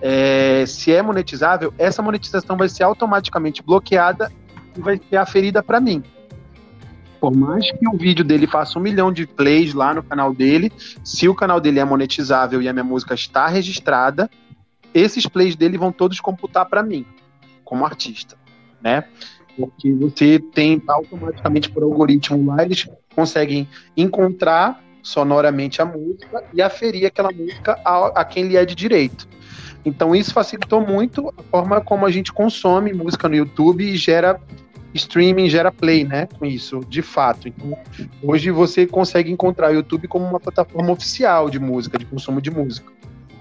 [0.01, 4.31] é, se é monetizável, essa monetização vai ser automaticamente bloqueada
[4.77, 6.03] e vai ser aferida para mim.
[7.19, 10.71] Por mais que o vídeo dele faça um milhão de plays lá no canal dele,
[11.03, 14.29] se o canal dele é monetizável e a minha música está registrada,
[14.93, 17.05] esses plays dele vão todos computar para mim,
[17.65, 18.37] como artista,
[18.81, 19.03] né?
[19.57, 23.67] Porque você tem automaticamente por algoritmo lá, eles conseguem
[23.97, 29.27] encontrar sonoramente a música e aferir aquela música a, a quem lhe é de direito.
[29.83, 34.39] Então isso facilitou muito a forma como a gente consome música no YouTube e gera
[34.93, 36.27] streaming, gera play, né?
[36.37, 37.47] Com isso, de fato.
[37.47, 37.77] Então,
[38.23, 42.49] hoje você consegue encontrar o YouTube como uma plataforma oficial de música, de consumo de
[42.49, 42.91] música,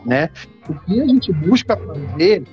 [0.04, 0.30] né?
[0.68, 2.44] O que a gente busca fazer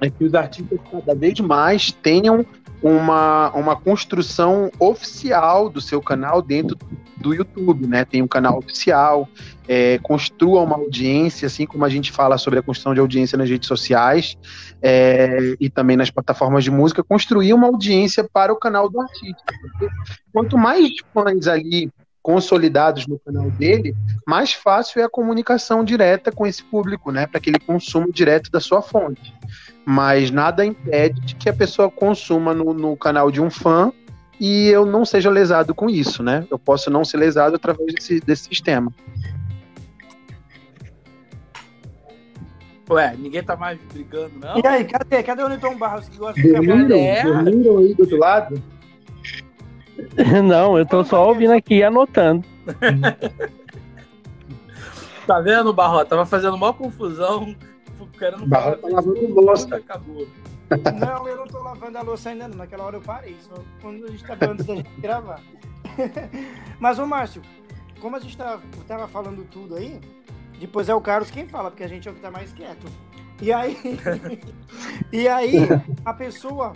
[0.00, 2.44] é que os artistas cada vez mais tenham
[2.82, 6.76] uma, uma construção oficial do seu canal dentro
[7.16, 8.04] do YouTube, né?
[8.04, 9.28] Tem um canal oficial,
[9.68, 13.48] é, construa uma audiência, assim como a gente fala sobre a construção de audiência nas
[13.48, 14.36] redes sociais
[14.80, 19.42] é, e também nas plataformas de música, construir uma audiência para o canal do artista.
[20.32, 21.90] Quanto mais fãs ali
[22.22, 27.26] consolidados no canal dele, mais fácil é a comunicação direta com esse público, né?
[27.26, 29.34] Para que ele consuma direto da sua fonte
[29.84, 33.92] mas nada impede que a pessoa consuma no, no, canal de um fã
[34.38, 36.46] e eu não seja lesado com isso, né?
[36.50, 38.92] Eu posso não ser lesado através desse, desse sistema.
[42.92, 44.58] Ué, ninguém tá mais brigando, não?
[44.58, 45.22] E aí, cadê?
[45.22, 48.62] Cadê o Newton Barros que gosta de ficar Dormiram aí do outro lado?
[50.44, 52.44] Não, eu tô só ouvindo aqui e anotando.
[55.26, 56.04] tá vendo, Barro?
[56.04, 57.54] Tava fazendo uma confusão
[58.18, 58.76] querendo falar.
[58.76, 59.76] Tá lavando louça.
[59.76, 60.26] Acabou.
[60.98, 62.56] Não, eu não tô lavando a louça ainda não.
[62.56, 63.36] Naquela hora eu parei.
[63.40, 65.40] Só quando a gente tá antes da gente gravar.
[66.78, 67.42] Mas, ô Márcio,
[68.00, 70.00] como a gente tá, tava falando tudo aí,
[70.62, 72.86] depois é o Carlos quem fala, porque a gente é o que tá mais quieto.
[73.40, 73.76] E aí,
[75.12, 75.56] e aí
[76.04, 76.74] a pessoa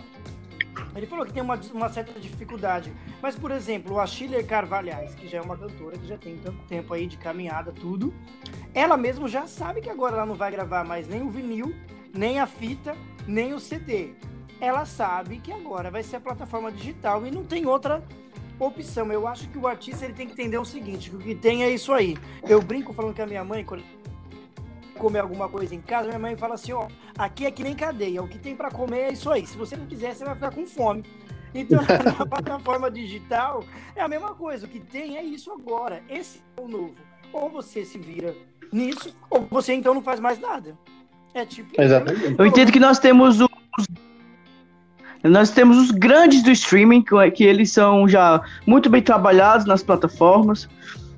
[0.95, 2.93] ele falou que tem uma, uma certa dificuldade.
[3.21, 6.61] Mas, por exemplo, a Schiller Carvalhais, que já é uma cantora que já tem tanto
[6.65, 8.13] tempo aí de caminhada, tudo,
[8.73, 11.73] ela mesmo já sabe que agora ela não vai gravar mais nem o vinil,
[12.13, 14.13] nem a fita, nem o CD.
[14.59, 18.03] Ela sabe que agora vai ser a plataforma digital e não tem outra
[18.59, 19.11] opção.
[19.11, 21.63] Eu acho que o artista ele tem que entender o seguinte, que o que tem
[21.63, 22.17] é isso aí.
[22.47, 23.83] Eu brinco falando que a minha mãe, quando
[24.97, 26.87] comer alguma coisa em casa, minha mãe fala assim, ó,
[27.17, 29.45] aqui é que nem cadeia, o que tem para comer é isso aí.
[29.45, 31.03] Se você não quiser, você vai ficar com fome.
[31.53, 31.79] Então,
[32.17, 33.63] na plataforma digital
[33.95, 34.65] é a mesma coisa.
[34.65, 36.03] O que tem é isso agora.
[36.09, 36.95] Esse é o novo.
[37.31, 38.35] Ou você se vira
[38.71, 40.77] nisso, ou você então não faz mais nada.
[41.33, 41.79] É tipo.
[41.79, 42.35] Exatamente.
[42.37, 43.47] Eu entendo que nós temos os.
[45.23, 47.03] Nós temos os grandes do streaming,
[47.33, 50.69] que eles são já muito bem trabalhados nas plataformas.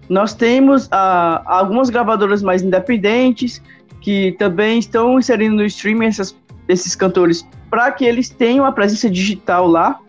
[0.07, 3.61] Nós temos ah, algumas gravadoras mais independentes
[4.01, 6.35] que também estão inserindo no streaming essas,
[6.67, 9.99] esses cantores para que eles tenham a presença digital lá.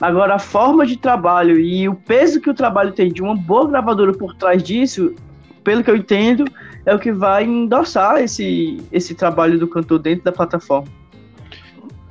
[0.00, 3.68] Agora, a forma de trabalho e o peso que o trabalho tem de uma boa
[3.68, 5.14] gravadora por trás disso,
[5.62, 6.44] pelo que eu entendo,
[6.84, 10.88] é o que vai endossar esse, esse trabalho do cantor dentro da plataforma.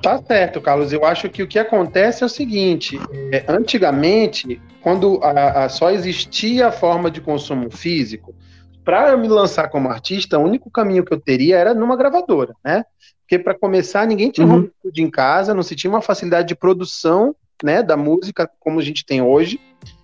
[0.05, 0.93] Tá certo, Carlos.
[0.93, 2.99] Eu acho que o que acontece é o seguinte:
[3.31, 8.35] é, antigamente, quando a, a, só existia a forma de consumo físico,
[8.83, 12.53] para eu me lançar como artista, o único caminho que eu teria era numa gravadora,
[12.63, 12.85] né?
[13.21, 14.69] Porque para começar, ninguém tinha uhum.
[14.85, 18.83] um em casa, não se tinha uma facilidade de produção, né, da música como a
[18.83, 19.59] gente tem hoje.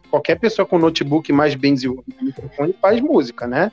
[0.09, 3.71] Qualquer pessoa com notebook mais bem desenvolvido microfone faz música, né?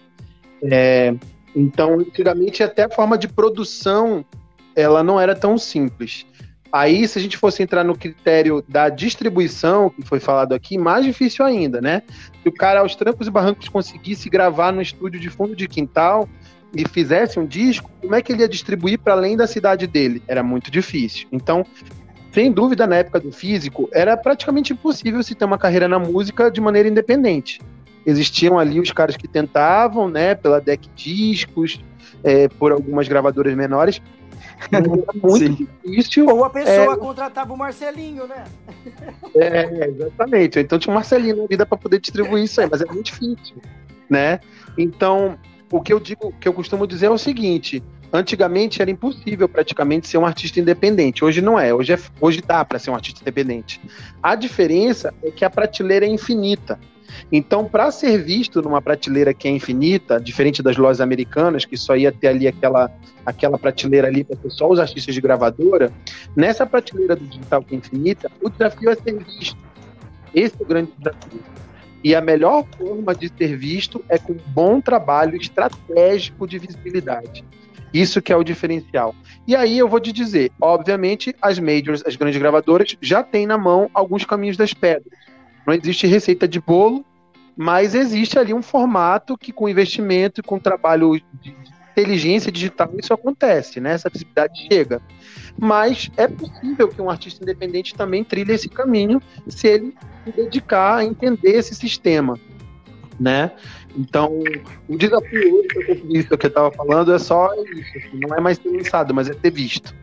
[0.62, 1.14] É,
[1.56, 4.26] então, antigamente até a forma de produção
[4.74, 6.26] ela não era tão simples.
[6.70, 11.04] Aí, se a gente fosse entrar no critério da distribuição, que foi falado aqui, mais
[11.04, 12.02] difícil ainda, né?
[12.42, 16.28] Se o cara, aos trancos e barrancos, conseguisse gravar no estúdio de fundo de quintal
[16.74, 20.22] e fizesse um disco, como é que ele ia distribuir para além da cidade dele?
[20.28, 21.26] Era muito difícil.
[21.32, 21.64] Então,
[22.32, 26.50] sem dúvida, na época do físico, era praticamente impossível se ter uma carreira na música
[26.50, 27.60] de maneira independente.
[28.04, 31.80] Existiam ali os caras que tentavam, né, pela Deck Discos,
[32.22, 34.02] é, por algumas gravadoras menores,
[35.22, 35.68] muito Sim.
[35.84, 36.26] difícil.
[36.26, 36.96] Ou a pessoa é...
[36.96, 38.44] contratava o Marcelinho, né?
[39.34, 40.58] É, exatamente.
[40.58, 43.56] Então tinha o Marcelinho na vida para poder distribuir isso aí, mas é muito difícil,
[44.08, 44.40] né?
[44.76, 45.38] Então,
[45.70, 47.82] o que eu digo, o que eu costumo dizer é o seguinte:
[48.12, 51.24] antigamente era impossível praticamente ser um artista independente.
[51.24, 51.72] Hoje não é.
[51.72, 53.80] Hoje, é, hoje dá para ser um artista independente.
[54.22, 56.78] A diferença é que a prateleira é infinita.
[57.30, 61.96] Então, para ser visto numa prateleira que é infinita, diferente das lojas americanas, que só
[61.96, 62.90] ia ter ali aquela,
[63.24, 65.92] aquela prateleira ali para só os artistas de gravadora,
[66.36, 69.56] nessa prateleira do digital que é infinita, o desafio é ser visto.
[70.34, 71.40] Esse é o grande desafio.
[72.02, 77.44] E a melhor forma de ser visto é com um bom trabalho estratégico de visibilidade.
[77.92, 79.14] Isso que é o diferencial.
[79.46, 83.56] E aí eu vou te dizer, obviamente, as majors, as grandes gravadoras, já têm na
[83.56, 85.18] mão alguns caminhos das pedras
[85.68, 87.04] Não existe receita de bolo,
[87.54, 91.54] mas existe ali um formato que, com investimento e com trabalho de
[91.92, 93.92] inteligência digital, isso acontece, né?
[93.92, 95.02] Essa visibilidade chega.
[95.58, 99.94] Mas é possível que um artista independente também trilhe esse caminho se ele
[100.24, 102.38] se dedicar a entender esse sistema,
[103.20, 103.52] né?
[103.94, 104.42] Então,
[104.88, 108.34] o desafio hoje para conseguir isso que eu estava falando é só isso, assim, não
[108.34, 109.94] é mais ter lançado, mas é ter visto.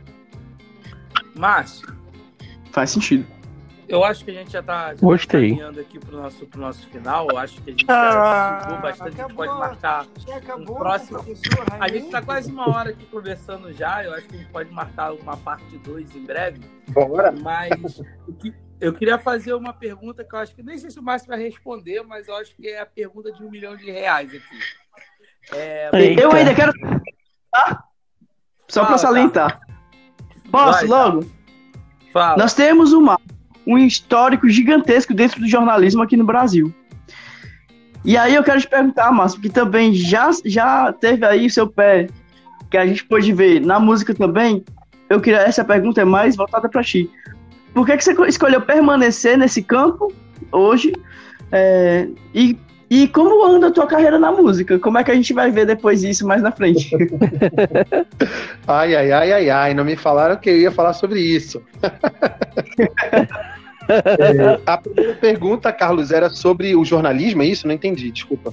[1.34, 1.91] Márcio.
[2.72, 3.26] Faz sentido.
[3.88, 6.88] Eu acho que a gente já está tá caminhando aqui para o nosso, pro nosso
[6.89, 7.27] final.
[7.29, 9.07] Eu acho que a gente já estudou bastante.
[9.07, 9.45] a gente acabou.
[9.45, 10.05] pode marcar
[10.36, 10.75] acabou.
[10.75, 11.19] um próximo.
[11.79, 14.03] A gente está quase uma hora aqui conversando já.
[14.03, 16.61] Eu acho que a gente pode marcar uma parte 2 em breve.
[16.89, 17.31] Bora.
[17.31, 18.33] Mas o
[18.79, 21.41] eu queria fazer uma pergunta que eu acho que nem sei se o Márcio vai
[21.41, 24.59] responder, mas eu acho que é a pergunta de um milhão de reais aqui.
[25.53, 25.89] É.
[26.19, 26.73] Eu ainda quero.
[27.51, 27.83] Tá?
[28.67, 29.59] Só pra salientar.
[30.51, 31.25] Posso Vai, logo?
[32.11, 32.38] fala.
[32.38, 33.34] Nós temos uma, um
[33.78, 36.74] histórico gigantesco dentro do jornalismo aqui no Brasil.
[38.03, 42.07] E aí eu quero te perguntar, Márcio, que também já, já teve aí seu pé,
[42.70, 44.63] que a gente pôde ver na música também.
[45.09, 47.09] Eu queria, essa pergunta é mais voltada para ti.
[47.74, 50.13] Por que, que você escolheu permanecer nesse campo
[50.51, 50.93] hoje?
[51.51, 52.57] É, e,
[52.89, 54.77] e como anda a tua carreira na música?
[54.79, 56.91] Como é que a gente vai ver depois isso mais na frente?
[58.67, 61.61] Ai, ai, ai, ai, ai, não me falaram que eu ia falar sobre isso.
[63.88, 67.67] É, a primeira pergunta, Carlos, era sobre o jornalismo, é isso?
[67.67, 68.51] Não entendi, desculpa.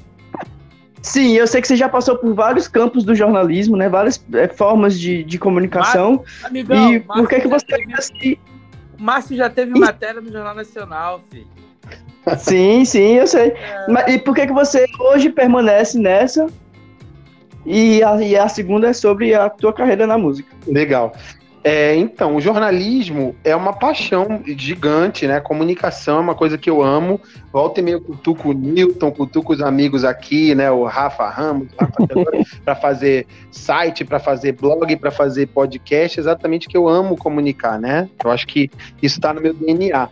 [1.00, 3.88] Sim, eu sei que você já passou por vários campos do jornalismo, né?
[3.88, 6.22] Várias é, formas de, de comunicação.
[6.44, 8.40] Amigão, e por que, que Márcio você teve- se...
[8.98, 11.46] Márcio já teve matéria no Jornal Nacional, filho.
[12.38, 13.52] Sim, sim, eu sei.
[13.88, 16.46] Mas, e por que, que você hoje permanece nessa?
[17.64, 20.48] E a, e a segunda é sobre a tua carreira na música.
[20.66, 21.12] Legal.
[21.64, 25.38] É, então, o jornalismo é uma paixão gigante, né?
[25.38, 27.20] Comunicação é uma coisa que eu amo.
[27.52, 30.72] Volta e meio cutuco o Newton, cutuco os amigos aqui, né?
[30.72, 31.68] O Rafa Ramos,
[32.64, 38.08] para fazer site, para fazer blog, para fazer podcast, exatamente que eu amo comunicar, né?
[38.24, 38.68] Eu acho que
[39.00, 40.08] isso está no meu DNA.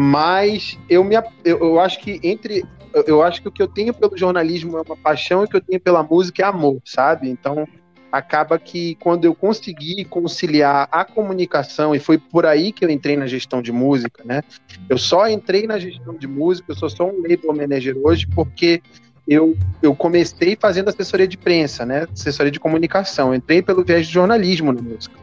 [0.00, 3.66] Mas eu me eu, eu acho que entre eu- eu acho que o que eu
[3.66, 6.80] tenho pelo jornalismo é uma paixão e o que eu tenho pela música é amor,
[6.84, 7.28] sabe?
[7.28, 7.66] Então,
[8.12, 13.16] acaba que quando eu consegui conciliar a comunicação, e foi por aí que eu entrei
[13.16, 14.42] na gestão de música, né?
[14.88, 18.80] Eu só entrei na gestão de música, eu sou só um label manager hoje, porque
[19.26, 22.06] eu, eu comecei fazendo assessoria de prensa, né?
[22.12, 23.34] Assessoria de comunicação.
[23.34, 25.18] Entrei pelo viés de jornalismo na música.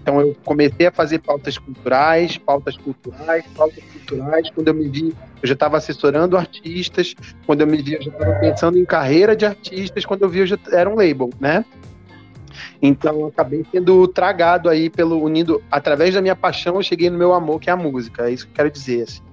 [0.00, 4.50] Então eu comecei a fazer pautas culturais, pautas culturais, pautas culturais.
[4.50, 7.14] Quando eu me vi, eu já estava assessorando artistas.
[7.46, 10.04] Quando eu me vi, eu já estava pensando em carreira de artistas.
[10.04, 11.64] Quando eu vi, eu já era um label, né?
[12.82, 17.18] Então eu acabei sendo tragado aí pelo unindo através da minha paixão, eu cheguei no
[17.18, 18.28] meu amor que é a música.
[18.28, 19.02] É isso que eu quero dizer.
[19.02, 19.29] Assim.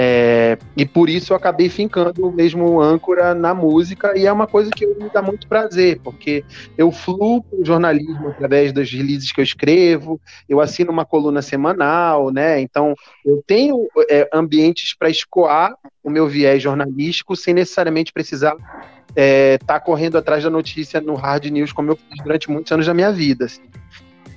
[0.00, 4.70] É, e por isso eu acabei fincando mesmo âncora na música e é uma coisa
[4.70, 6.44] que me dá muito prazer, porque
[6.76, 12.30] eu fluo o jornalismo através das releases que eu escrevo, eu assino uma coluna semanal,
[12.30, 12.60] né?
[12.60, 12.94] Então
[13.26, 15.74] eu tenho é, ambientes para escoar
[16.04, 21.16] o meu viés jornalístico sem necessariamente precisar estar é, tá correndo atrás da notícia no
[21.16, 23.46] hard news como eu fiz durante muitos anos da minha vida.
[23.46, 23.62] Assim.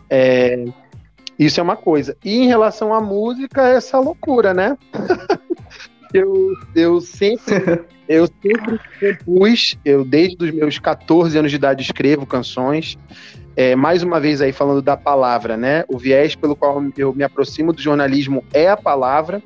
[0.10, 0.66] É,
[1.38, 2.18] isso é uma coisa.
[2.26, 4.76] E em relação à música, essa loucura, né?
[6.14, 12.26] eu, eu sempre eu sempre compus, eu desde os meus 14 anos de idade escrevo
[12.26, 12.98] canções.
[13.56, 15.84] É, mais uma vez aí falando da palavra, né?
[15.88, 19.42] O viés pelo qual eu me aproximo do jornalismo é a palavra.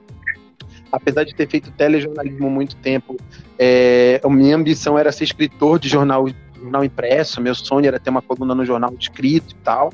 [0.91, 3.17] Apesar de ter feito telejornalismo muito tempo,
[3.57, 6.27] é, a minha ambição era ser escritor de jornal,
[6.59, 7.41] jornal impresso.
[7.41, 9.91] Meu sonho era ter uma coluna no jornal escrito e tal.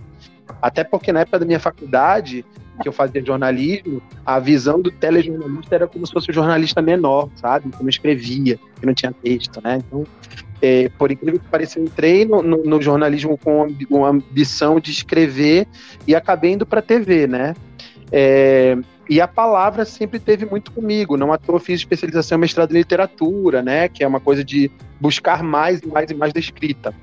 [0.61, 2.45] Até porque na época da minha faculdade,
[2.81, 7.29] que eu fazia jornalismo, a visão do telejornalista era como se fosse um jornalista menor,
[7.35, 7.69] sabe?
[7.69, 9.79] Que não escrevia, que não tinha texto, né?
[9.85, 10.03] Então,
[10.61, 14.91] é, por incrível que pareça, eu entrei no, no, no jornalismo com uma ambição de
[14.91, 15.67] escrever
[16.07, 17.55] e acabei indo para TV, né?
[18.11, 18.77] É,
[19.09, 21.17] e a palavra sempre teve muito comigo.
[21.17, 23.89] Não à toa fiz especialização em mestrado em literatura, né?
[23.89, 26.93] Que é uma coisa de buscar mais e mais e mais da escrita.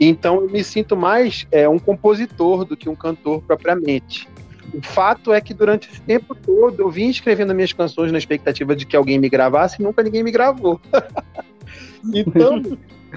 [0.00, 4.28] Então eu me sinto mais é, um compositor do que um cantor propriamente.
[4.72, 8.74] O fato é que durante esse tempo todo eu vim escrevendo minhas canções na expectativa
[8.74, 10.80] de que alguém me gravasse e nunca ninguém me gravou.
[12.14, 12.62] então,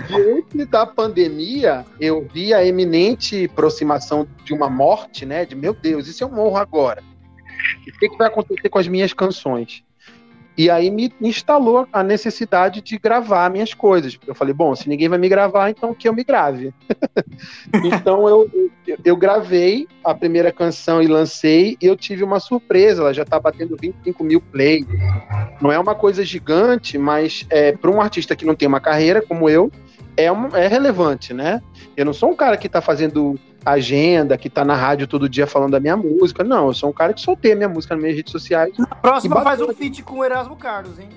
[0.07, 5.45] diante da pandemia, eu vi a eminente aproximação de uma morte, né?
[5.45, 7.01] De meu Deus, e se eu morro agora?
[7.87, 9.84] O que, que vai acontecer com as minhas canções?
[10.57, 14.17] E aí me instalou a necessidade de gravar minhas coisas.
[14.25, 16.73] Eu falei, bom, se ninguém vai me gravar, então que eu me grave.
[17.83, 18.49] então eu,
[19.03, 23.39] eu, gravei a primeira canção e lancei, e eu tive uma surpresa, ela já está
[23.39, 24.85] batendo 25 mil plays.
[25.61, 29.21] Não é uma coisa gigante, mas é, para um artista que não tem uma carreira
[29.21, 29.69] como eu,
[30.15, 31.61] é, um, é relevante, né?
[31.97, 35.47] Eu não sou um cara que está fazendo agenda, que tá na rádio todo dia
[35.47, 36.43] falando da minha música.
[36.43, 38.77] Não, eu sou um cara que soltei a minha música nas minhas redes sociais.
[38.77, 41.09] Na próxima faz um feat com o Erasmo Carlos, hein?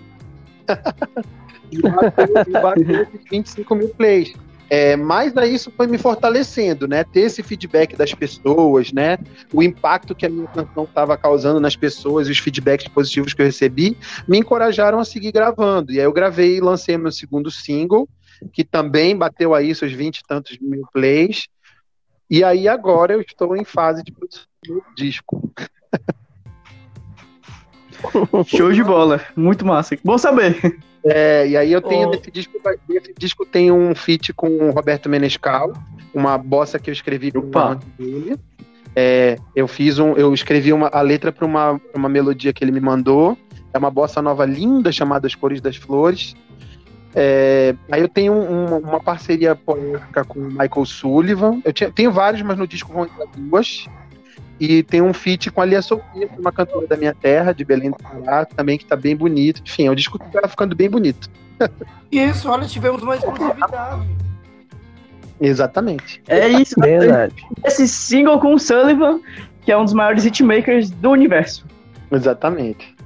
[1.70, 4.32] e bateu, e bateu 25 mil plays.
[4.70, 7.02] É, mas aí isso foi me fortalecendo, né?
[7.02, 9.16] Ter esse feedback das pessoas, né?
[9.52, 13.46] O impacto que a minha canção estava causando nas pessoas, os feedbacks positivos que eu
[13.46, 13.96] recebi,
[14.26, 15.92] me encorajaram a seguir gravando.
[15.92, 18.06] E aí eu gravei e lancei meu segundo single,
[18.52, 21.48] que também bateu aí seus 20 e tantos mil plays.
[22.30, 25.50] E aí agora eu estou em fase de produção do disco.
[28.46, 29.96] Show de bola, muito massa.
[30.04, 30.78] Bom saber.
[31.04, 32.14] É, e aí eu tenho oh.
[32.14, 32.58] esse disco,
[32.90, 35.72] esse disco tem um feat com o Roberto Menescal,
[36.12, 37.78] uma bossa que eu escrevi Opa.
[37.98, 38.36] dele.
[38.94, 42.72] É, eu fiz um, eu escrevi uma, a letra para uma, uma melodia que ele
[42.72, 43.38] me mandou.
[43.72, 46.34] É uma bossa nova linda chamada As Cores das Flores.
[47.14, 51.60] É, aí eu tenho um, uma parceria polêmica com o Michael Sullivan.
[51.64, 53.86] Eu tinha, tenho vários, mas no disco vão entrar duas.
[54.60, 57.90] E tem um feat com a Lia Sofia, uma cantora da minha terra, de Belém
[57.90, 59.62] do Pará, também que tá bem bonito.
[59.64, 61.30] Enfim, é um disco que tá ficando bem bonito.
[62.10, 64.08] Isso, olha, tivemos uma exclusividade.
[65.40, 66.20] Exatamente.
[66.26, 67.46] É isso, verdade.
[67.64, 69.20] Esse single com o Sullivan,
[69.62, 71.64] que é um dos maiores hitmakers do universo.
[72.10, 72.96] Exatamente.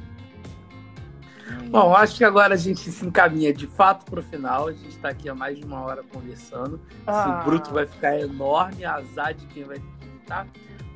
[1.73, 4.69] Bom, acho que agora a gente se encaminha de fato para o final.
[4.69, 6.79] A gente está aqui há mais de uma hora conversando.
[7.07, 7.39] Ah.
[7.39, 10.47] Esse bruto vai ficar enorme, azar de quem vai editar.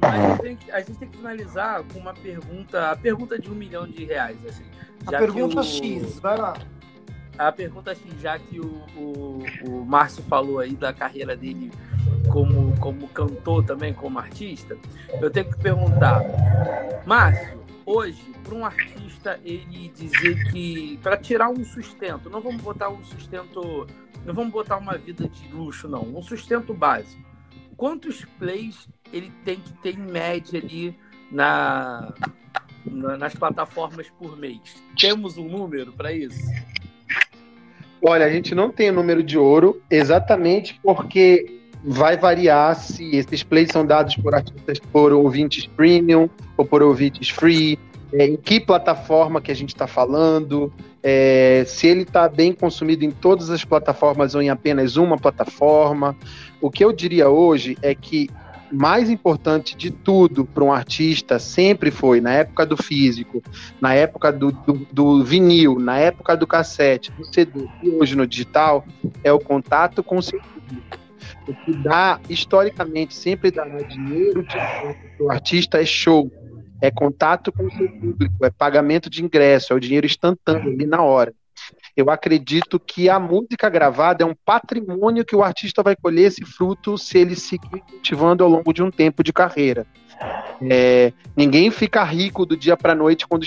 [0.03, 3.89] Mas a, a gente tem que finalizar com uma pergunta, a pergunta de um milhão
[3.89, 4.37] de reais.
[4.47, 4.65] Assim,
[5.07, 6.53] a pergunta o, X, vai lá.
[7.39, 11.73] A pergunta X, já que o, o, o Márcio falou aí da carreira dele
[12.29, 14.77] como, como cantor também, como artista,
[15.23, 16.23] eu tenho que perguntar,
[17.07, 22.91] Márcio, hoje, para um artista ele dizer que para tirar um sustento, não vamos botar
[22.91, 23.87] um sustento,
[24.25, 27.25] não vamos botar uma vida de luxo não, um sustento básico.
[27.77, 30.99] Quantos plays ele tem que ter em média ali
[31.31, 32.13] na,
[32.85, 34.83] na nas plataformas por mês?
[34.99, 36.51] Temos um número para isso?
[38.03, 41.56] Olha, a gente não tem o número de ouro exatamente porque
[41.87, 47.29] vai variar se esses plays são dados por artistas por ouvintes premium ou por ouvintes
[47.31, 47.79] free,
[48.13, 53.05] é, em que plataforma que a gente está falando, é, se ele está bem consumido
[53.05, 56.17] em todas as plataformas ou em apenas uma plataforma.
[56.61, 58.29] O que eu diria hoje é que
[58.73, 63.41] mais importante de tudo para um artista sempre foi, na época do físico,
[63.81, 68.27] na época do, do, do, vinil, na época do cassete, do CD e hoje no
[68.27, 68.85] digital,
[69.23, 70.41] é o contato com o seu.
[71.47, 76.31] O que dá, historicamente, sempre dará dinheiro para o artista é show
[76.81, 80.87] é contato com o seu público, é pagamento de ingresso, é o dinheiro instantâneo ali
[80.87, 81.33] na hora.
[81.97, 86.45] Eu acredito que a música gravada é um patrimônio que o artista vai colher esse
[86.45, 89.87] fruto se ele seguir cultivando ao longo de um tempo de carreira.
[90.71, 93.45] É, ninguém fica rico do dia para noite quando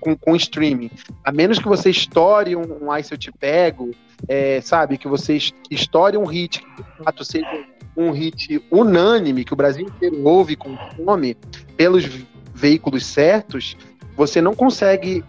[0.00, 0.90] com, com streaming.
[1.24, 3.92] A menos que você estoure um, um Eu Te Pego,
[4.28, 4.98] é, sabe?
[4.98, 5.38] Que você
[5.70, 7.64] estoure um hit que de fato seja
[7.96, 11.36] um hit unânime, que o Brasil inteiro ouve com fome,
[11.76, 12.04] pelos
[12.52, 13.76] veículos certos,
[14.16, 15.24] você não consegue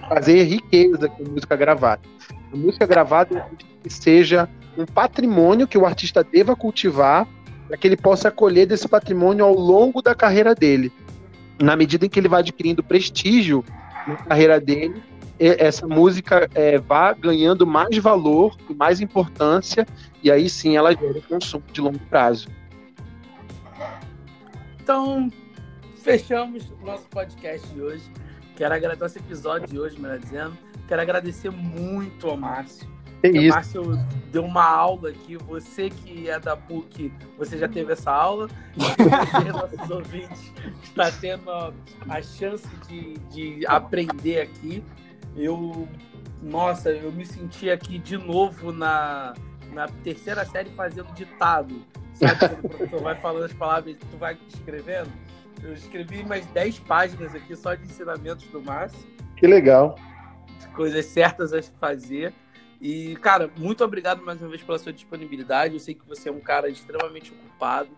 [0.00, 2.02] fazer riqueza com música gravada.
[2.52, 3.46] A música gravada
[3.82, 7.26] que seja um patrimônio que o artista deva cultivar
[7.66, 10.92] para que ele possa colher desse patrimônio ao longo da carreira dele.
[11.60, 13.64] Na medida em que ele vai adquirindo prestígio
[14.06, 15.02] na carreira dele,
[15.38, 19.86] essa música é, vá ganhando mais valor e mais importância,
[20.22, 22.48] e aí sim ela gera consumo de longo prazo.
[24.82, 25.30] Então,
[25.96, 28.02] fechamos o nosso podcast de hoje.
[28.60, 30.52] Quero agradecer esse episódio de hoje, melhor dizendo.
[30.86, 32.86] Quero agradecer muito ao Márcio.
[33.22, 33.46] É isso.
[33.46, 33.82] O Márcio
[34.30, 35.34] deu uma aula aqui.
[35.38, 38.48] Você que é da PUC, você já teve essa aula.
[38.76, 40.52] Você, nossos ouvintes,
[40.82, 44.84] está tendo a chance de, de aprender aqui.
[45.34, 45.88] Eu,
[46.42, 49.32] nossa, eu me senti aqui de novo na,
[49.72, 51.82] na terceira série fazendo ditado.
[52.12, 55.10] Sabe quando o professor vai falando as palavras e tu vai escrevendo?
[55.62, 58.98] Eu escrevi mais 10 páginas aqui só de ensinamentos do Márcio.
[59.36, 59.98] Que legal.
[60.74, 62.32] Coisas certas a fazer.
[62.80, 65.74] E, cara, muito obrigado mais uma vez pela sua disponibilidade.
[65.74, 67.90] Eu sei que você é um cara extremamente ocupado,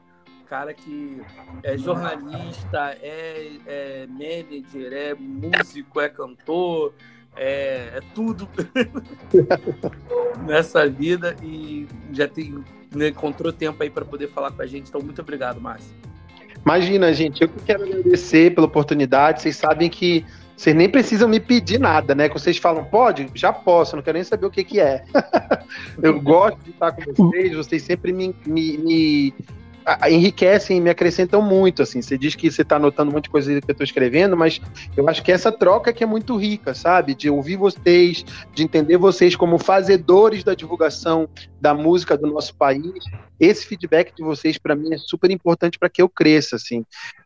[0.43, 1.23] um cara que
[1.63, 6.95] é jornalista, é, é manager, é músico, é cantor,
[7.37, 8.49] é, é tudo
[10.45, 14.89] nessa vida e já tem, né, encontrou tempo aí para poder falar com a gente.
[14.89, 15.95] Então, muito obrigado, Márcio.
[16.65, 19.43] Imagina, gente, eu que quero agradecer pela oportunidade.
[19.43, 20.25] Vocês sabem que
[20.57, 22.29] vocês nem precisam me pedir nada, né?
[22.29, 23.29] Que vocês falam, pode?
[23.35, 25.05] Já posso, não quero nem saber o que, que é.
[26.01, 29.35] eu gosto de estar com vocês, vocês sempre me, me, me
[30.09, 32.01] enriquecem, me acrescentam muito, assim.
[32.01, 34.61] Você diz que você está anotando muita coisa que eu estou escrevendo, mas
[34.97, 37.15] eu acho que essa troca que é muito rica, sabe?
[37.15, 38.25] De ouvir vocês,
[38.55, 41.29] de entender vocês como fazedores da divulgação
[41.61, 43.05] da música do nosso país.
[43.39, 46.85] Esse feedback de vocês, para mim, é super importante para que eu cresça, assim.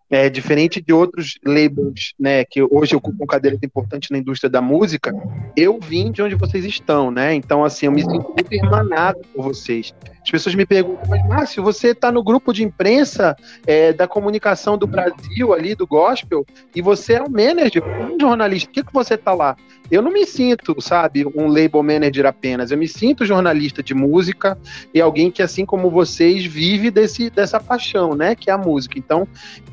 [0.09, 5.13] É, diferente de outros labels, né, que hoje ocupam cadeiras importantes na indústria da música,
[5.57, 7.35] eu vim de onde vocês estão, né?
[7.35, 9.93] Então, assim, eu me sinto muito irmanado por vocês.
[10.27, 14.77] As pessoas me perguntam, mas Márcio, você está no grupo de imprensa é, da comunicação
[14.77, 16.45] do Brasil ali, do gospel,
[16.75, 19.57] e você é um manager, um jornalista, por que, que você está lá?
[19.89, 24.59] Eu não me sinto, sabe, um label manager apenas, eu me sinto jornalista de música
[24.93, 28.99] e alguém que, assim como vocês, vive desse, dessa paixão, né, que é a música.
[28.99, 29.29] Então,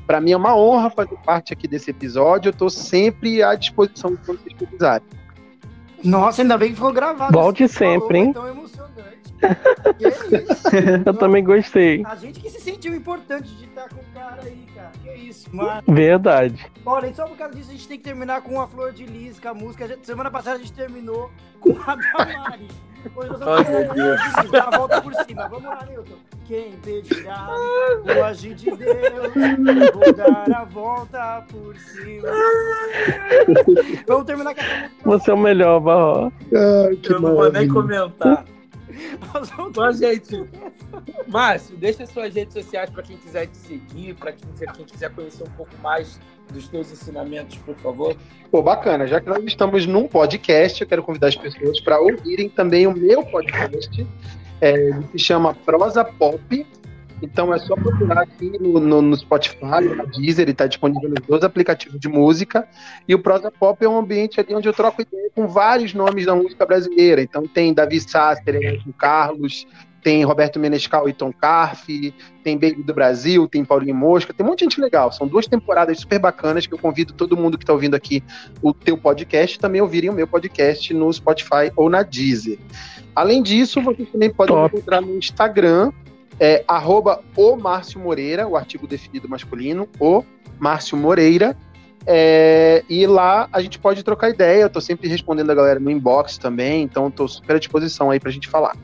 [0.05, 2.49] para mim é uma honra fazer parte aqui desse episódio.
[2.49, 5.07] Eu estou sempre à disposição quando vocês precisarem.
[6.03, 7.31] Nossa, ainda bem que ficou gravado.
[7.31, 8.33] Volte sempre, hein?
[8.33, 8.83] Tão emocionante.
[9.97, 11.03] Que é isso?
[11.05, 12.01] Eu também gostei.
[12.05, 14.91] A gente que se sentiu importante de estar com o cara aí, cara.
[15.01, 15.83] Que é isso, mano.
[15.85, 16.71] Verdade.
[16.85, 19.05] Olha, e só por causa disso a gente tem que terminar com a Flor de
[19.05, 19.99] Lis, com a música.
[20.01, 21.29] Semana passada a gente terminou
[21.59, 22.69] com a Damari.
[23.15, 23.67] Hoje nós vamos
[24.47, 25.47] oh, dar a volta por cima.
[25.47, 26.15] Vamos lá, Nilton.
[26.45, 27.47] Quem pedirá
[28.03, 29.33] o agir de Deus,
[29.93, 32.27] vou dar a volta por cima.
[34.07, 36.33] vamos terminar com essa Você é o melhor, Barro.
[36.51, 38.45] Eu não vou nem comentar.
[39.73, 40.45] Bom, gente,
[41.27, 45.43] Márcio, deixa suas redes sociais para quem quiser te seguir, para quem, quem quiser conhecer
[45.43, 46.19] um pouco mais
[46.51, 48.15] dos teus ensinamentos, por favor.
[48.51, 49.07] Pô, bacana.
[49.07, 52.93] Já que nós estamos num podcast, eu quero convidar as pessoas para ouvirem também o
[52.93, 54.05] meu podcast.
[54.61, 56.65] É, se chama Prosa Pop.
[57.21, 61.25] Então é só procurar aqui no, no, no Spotify, na Deezer, ele está disponível nos
[61.25, 62.67] dois aplicativos de música.
[63.07, 66.25] E o Prosa Pop é um ambiente ali onde eu troco ideia com vários nomes
[66.25, 67.21] da música brasileira.
[67.21, 69.65] Então tem Davi Sasser, Erasmo Carlos,
[70.03, 71.87] tem Roberto Menescal e Tom Carf,
[72.43, 75.11] tem Baby do Brasil, tem Paulinho Mosca, tem um monte de gente legal.
[75.11, 78.21] São duas temporadas super bacanas que eu convido todo mundo que está ouvindo aqui
[78.61, 82.59] o teu podcast também ouvirem o meu podcast no Spotify ou na Deezer.
[83.15, 84.75] Além disso, vocês também podem Top.
[84.75, 85.91] encontrar no Instagram,
[86.39, 90.23] é arroba o Márcio Moreira, o artigo definido masculino, o
[90.59, 91.55] Márcio Moreira.
[92.05, 94.63] É, e lá a gente pode trocar ideia.
[94.63, 98.19] Eu tô sempre respondendo a galera no inbox também, então tô super à disposição aí
[98.19, 98.75] pra gente falar.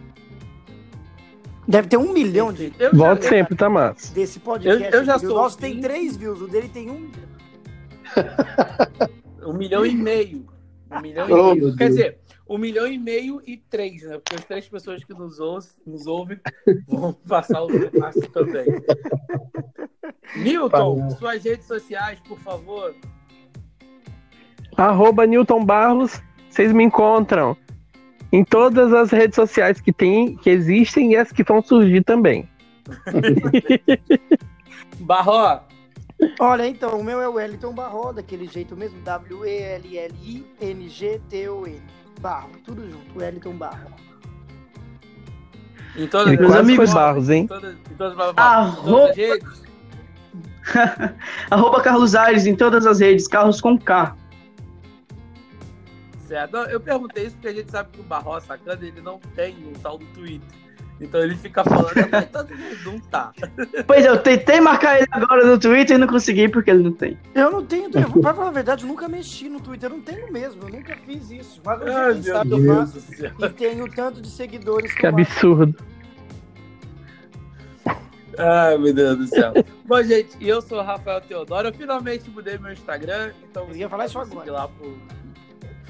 [1.70, 2.74] Deve ter um milhão de.
[2.80, 4.12] Eu Volte já, sempre, tá massa.
[4.12, 4.84] Desse podcast.
[4.86, 5.30] Eu, eu já sou.
[5.30, 7.12] O nosso tem três views, o dele tem um.
[9.46, 10.48] um milhão e meio.
[10.92, 11.76] Um milhão oh, e meio.
[11.78, 12.18] Quer dizer,
[12.50, 14.18] um milhão e meio e três, né?
[14.18, 15.38] Porque as três pessoas que nos,
[15.86, 16.40] nos ouvem
[16.88, 18.66] vão passar o passo também.
[20.38, 22.96] Newton, suas redes sociais, por favor.
[24.76, 27.56] Arroba Newton Barros, vocês me encontram
[28.32, 32.50] em todas as redes sociais que tem, que existem e as que vão surgir também.
[35.00, 35.62] Barro.
[36.40, 41.82] Olha, então, o meu é o Wellington Barro, daquele jeito mesmo, W-E-L-L-I-N-G-T-O-N.
[42.20, 43.92] Barro, tudo junto, Wellington Barro.
[45.96, 47.44] Em todas, as amigos Barros, hein?
[47.44, 49.64] Em todas, em todas, todas as redes.
[51.50, 54.16] Arroba Carlos Aires em todas as redes, Carlos com K
[56.30, 56.58] certo.
[56.58, 59.78] Eu perguntei isso porque a gente sabe que o Barrosa sacana ele não tem o
[59.80, 60.48] tal do Twitter.
[61.02, 63.32] Então ele fica falando, mas todo mundo não tá.
[63.88, 66.92] Pois é, eu tentei marcar ele agora no Twitter e não consegui porque ele não
[66.92, 67.18] tem.
[67.34, 70.04] Eu não tenho, eu, pra falar a verdade, eu nunca mexi no Twitter, eu não
[70.04, 71.62] tenho mesmo, eu nunca fiz isso.
[71.64, 74.94] Mas Ai, quem sabe Deus eu faço e tenho tanto de seguidores.
[74.94, 75.76] Que absurdo.
[78.38, 79.54] Ai, meu Deus do céu.
[79.86, 81.70] Bom, gente, eu sou o Rafael Teodoro.
[81.70, 83.32] Eu finalmente mudei meu Instagram.
[83.50, 84.52] Então eu ia falar isso agora.
[84.52, 84.70] Lá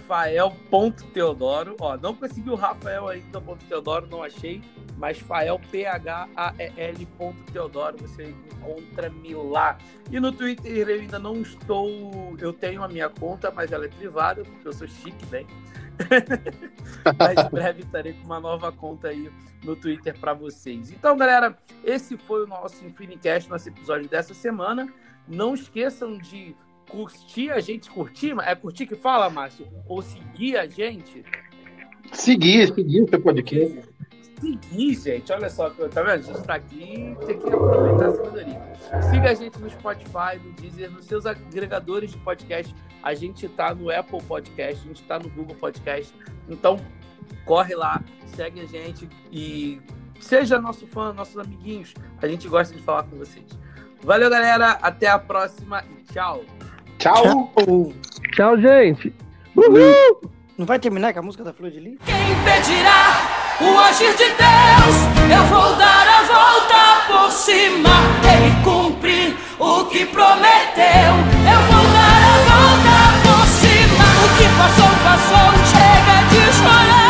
[0.10, 1.76] por Fael.teodoro.
[1.80, 4.62] Ó, não consegui o Rafael ainda, ponto Teodoro, não achei.
[4.98, 7.08] Mas Fael, P-H-A-E-L.
[7.54, 9.78] Teodoro, você encontra-me lá.
[10.12, 12.36] E no Twitter eu ainda não estou.
[12.40, 15.46] Eu tenho a minha conta, mas ela é privada, porque eu sou chique, né?
[17.18, 19.32] mas em breve estarei com uma nova conta aí
[19.64, 20.92] no Twitter para vocês.
[20.92, 24.92] Então, galera, esse foi o nosso Infinicast, nosso episódio dessa semana.
[25.28, 26.56] Não esqueçam de
[26.90, 29.68] curtir a gente, curtir, é curtir que fala, Márcio?
[29.88, 31.24] Ou seguir a gente?
[32.12, 33.82] Seguir, seguir o seu podcast.
[34.40, 36.10] seguir, gente, olha só, tá vendo?
[36.10, 38.62] A gente tá aqui, tem que aproveitar a sabedoria.
[39.10, 42.74] Siga a gente no Spotify, no Deezer, nos seus agregadores de podcast.
[43.04, 46.14] A gente tá no Apple Podcast, a gente tá no Google Podcast.
[46.50, 46.80] Então,
[47.46, 48.04] corre lá,
[48.36, 49.80] segue a gente e
[50.20, 51.94] seja nosso fã, nossos amiguinhos.
[52.22, 53.46] A gente gosta de falar com vocês.
[54.02, 54.72] Valeu, galera.
[54.82, 56.59] Até a próxima e
[57.00, 57.52] tchau.
[57.56, 57.94] Tchau.
[58.34, 59.14] Tchau, gente.
[59.56, 60.22] Uhul.
[60.58, 61.98] Não vai terminar com a música da Flor de Lis?
[62.06, 64.96] Quem impedirá o agir de Deus?
[65.34, 67.90] Eu vou dar a volta por cima.
[68.24, 71.14] Ele cumpre o que prometeu.
[71.48, 74.06] Eu vou dar a volta por cima.
[74.24, 75.50] O que passou, passou.
[75.66, 77.09] Chega de chorar.